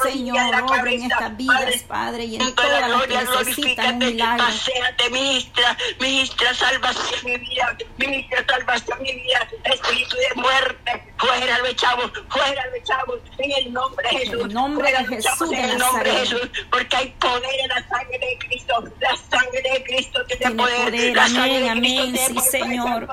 Señor, 0.02 0.54
obra 0.62 0.90
en 0.90 1.02
estas 1.02 1.36
vidas, 1.36 1.82
Padre, 1.86 2.24
y 2.24 2.37
en 2.40 2.54
de 2.54 2.80
la 2.80 2.88
gloria, 2.88 3.22
glorifícate, 3.24 4.16
paséate, 4.16 5.10
ministra, 5.10 5.76
ministra, 6.00 6.54
salvación 6.54 7.20
mi 7.24 7.36
vida, 7.36 7.76
ministra, 7.96 8.44
salvación 8.48 9.02
mi 9.02 9.12
vida, 9.12 9.48
espíritu 9.64 10.16
de 10.16 10.40
muerte, 10.40 11.12
fuera 11.18 11.58
los 11.58 11.76
chavos, 11.76 12.10
fuera 12.28 12.66
los 12.66 12.84
chavos, 12.84 13.20
en 13.38 13.52
el 13.52 13.72
nombre 13.72 14.08
de 14.08 14.18
Jesús, 14.18 14.44
el 14.44 14.54
nombre 14.54 14.92
de 14.92 15.04
Jesús 15.06 15.52
en 15.52 15.64
el 15.64 15.78
nombre 15.78 16.10
de. 16.10 16.18
Jesús, 16.18 16.50
porque 16.70 16.96
hay 16.96 17.08
poder 17.18 17.60
en 17.60 17.68
la 17.68 17.88
sangre 17.88 18.18
de 18.18 18.38
Cristo, 18.46 18.84
la 19.00 19.16
sangre 19.16 19.62
de 19.62 19.84
Cristo 19.84 20.24
tiene, 20.26 20.40
Tiene 20.46 20.62
poder, 20.62 21.16
la 21.16 21.28
sangre 21.28 21.42
amén, 21.42 21.62
de 21.64 21.70
amén, 21.70 22.12
Cristo 22.12 22.40
sí, 22.40 22.50
Señor. 22.50 23.08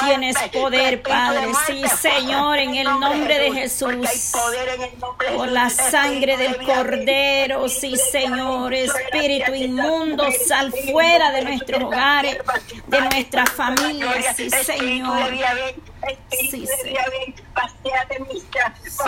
tienes 0.00 0.36
poder, 0.52 1.02
Padre, 1.02 1.52
sí, 1.66 1.84
Señor, 2.00 2.58
en 2.58 2.74
el 2.76 3.00
nombre 3.00 3.38
de 3.38 3.52
Jesús. 3.52 3.92
en 3.92 5.36
Por 5.36 5.48
la 5.48 5.70
sangre 5.70 6.36
de 6.36 6.42
del 6.42 6.56
Cordero, 6.62 7.68
sí, 7.68 7.92
de 7.92 7.96
Señor, 8.42 8.74
espíritu 8.74 9.54
inmundo, 9.54 10.24
sal 10.46 10.72
fuera 10.90 11.30
de 11.30 11.42
nuestros 11.42 11.82
hogares, 11.82 12.38
de 12.88 13.00
nuestras 13.00 13.50
familias, 13.50 14.36
Señor. 14.36 15.30
Sí, 16.30 16.66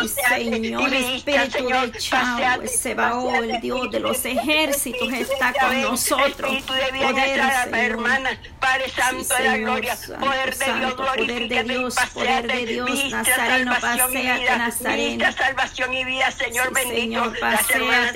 Sí, 0.01 0.09
Señor, 0.09 0.95
Espíritu 0.95 1.69
de 1.69 1.93
Chavo, 1.99 2.67
Sebaó, 2.67 3.35
el 3.37 3.61
Dios 3.61 3.91
de 3.91 4.01
los 4.01 4.25
ejércitos, 4.25 5.13
está 5.13 5.53
con 5.53 5.83
nosotros. 5.83 6.63
Poder, 6.63 7.41
hermana, 7.75 8.39
Padre 8.61 8.89
Santo 8.91 9.35
de 9.35 9.45
la 9.45 9.57
gloria, 9.57 9.97
poder 10.21 10.57
de 10.57 10.75
Dios, 10.75 10.95
poder 10.95 11.49
de 11.49 11.65
Dios, 11.65 11.97
poder 12.13 12.47
de 12.47 12.67
Dios, 12.67 13.11
Nazareno, 13.11 13.75
vida, 14.11 14.57
Nazareno. 14.59 15.33
salvación 15.33 15.95
y 15.95 16.05
vida, 16.05 16.31
Señor 16.31 16.73
bendito. 16.73 17.23
Andan 17.23 17.41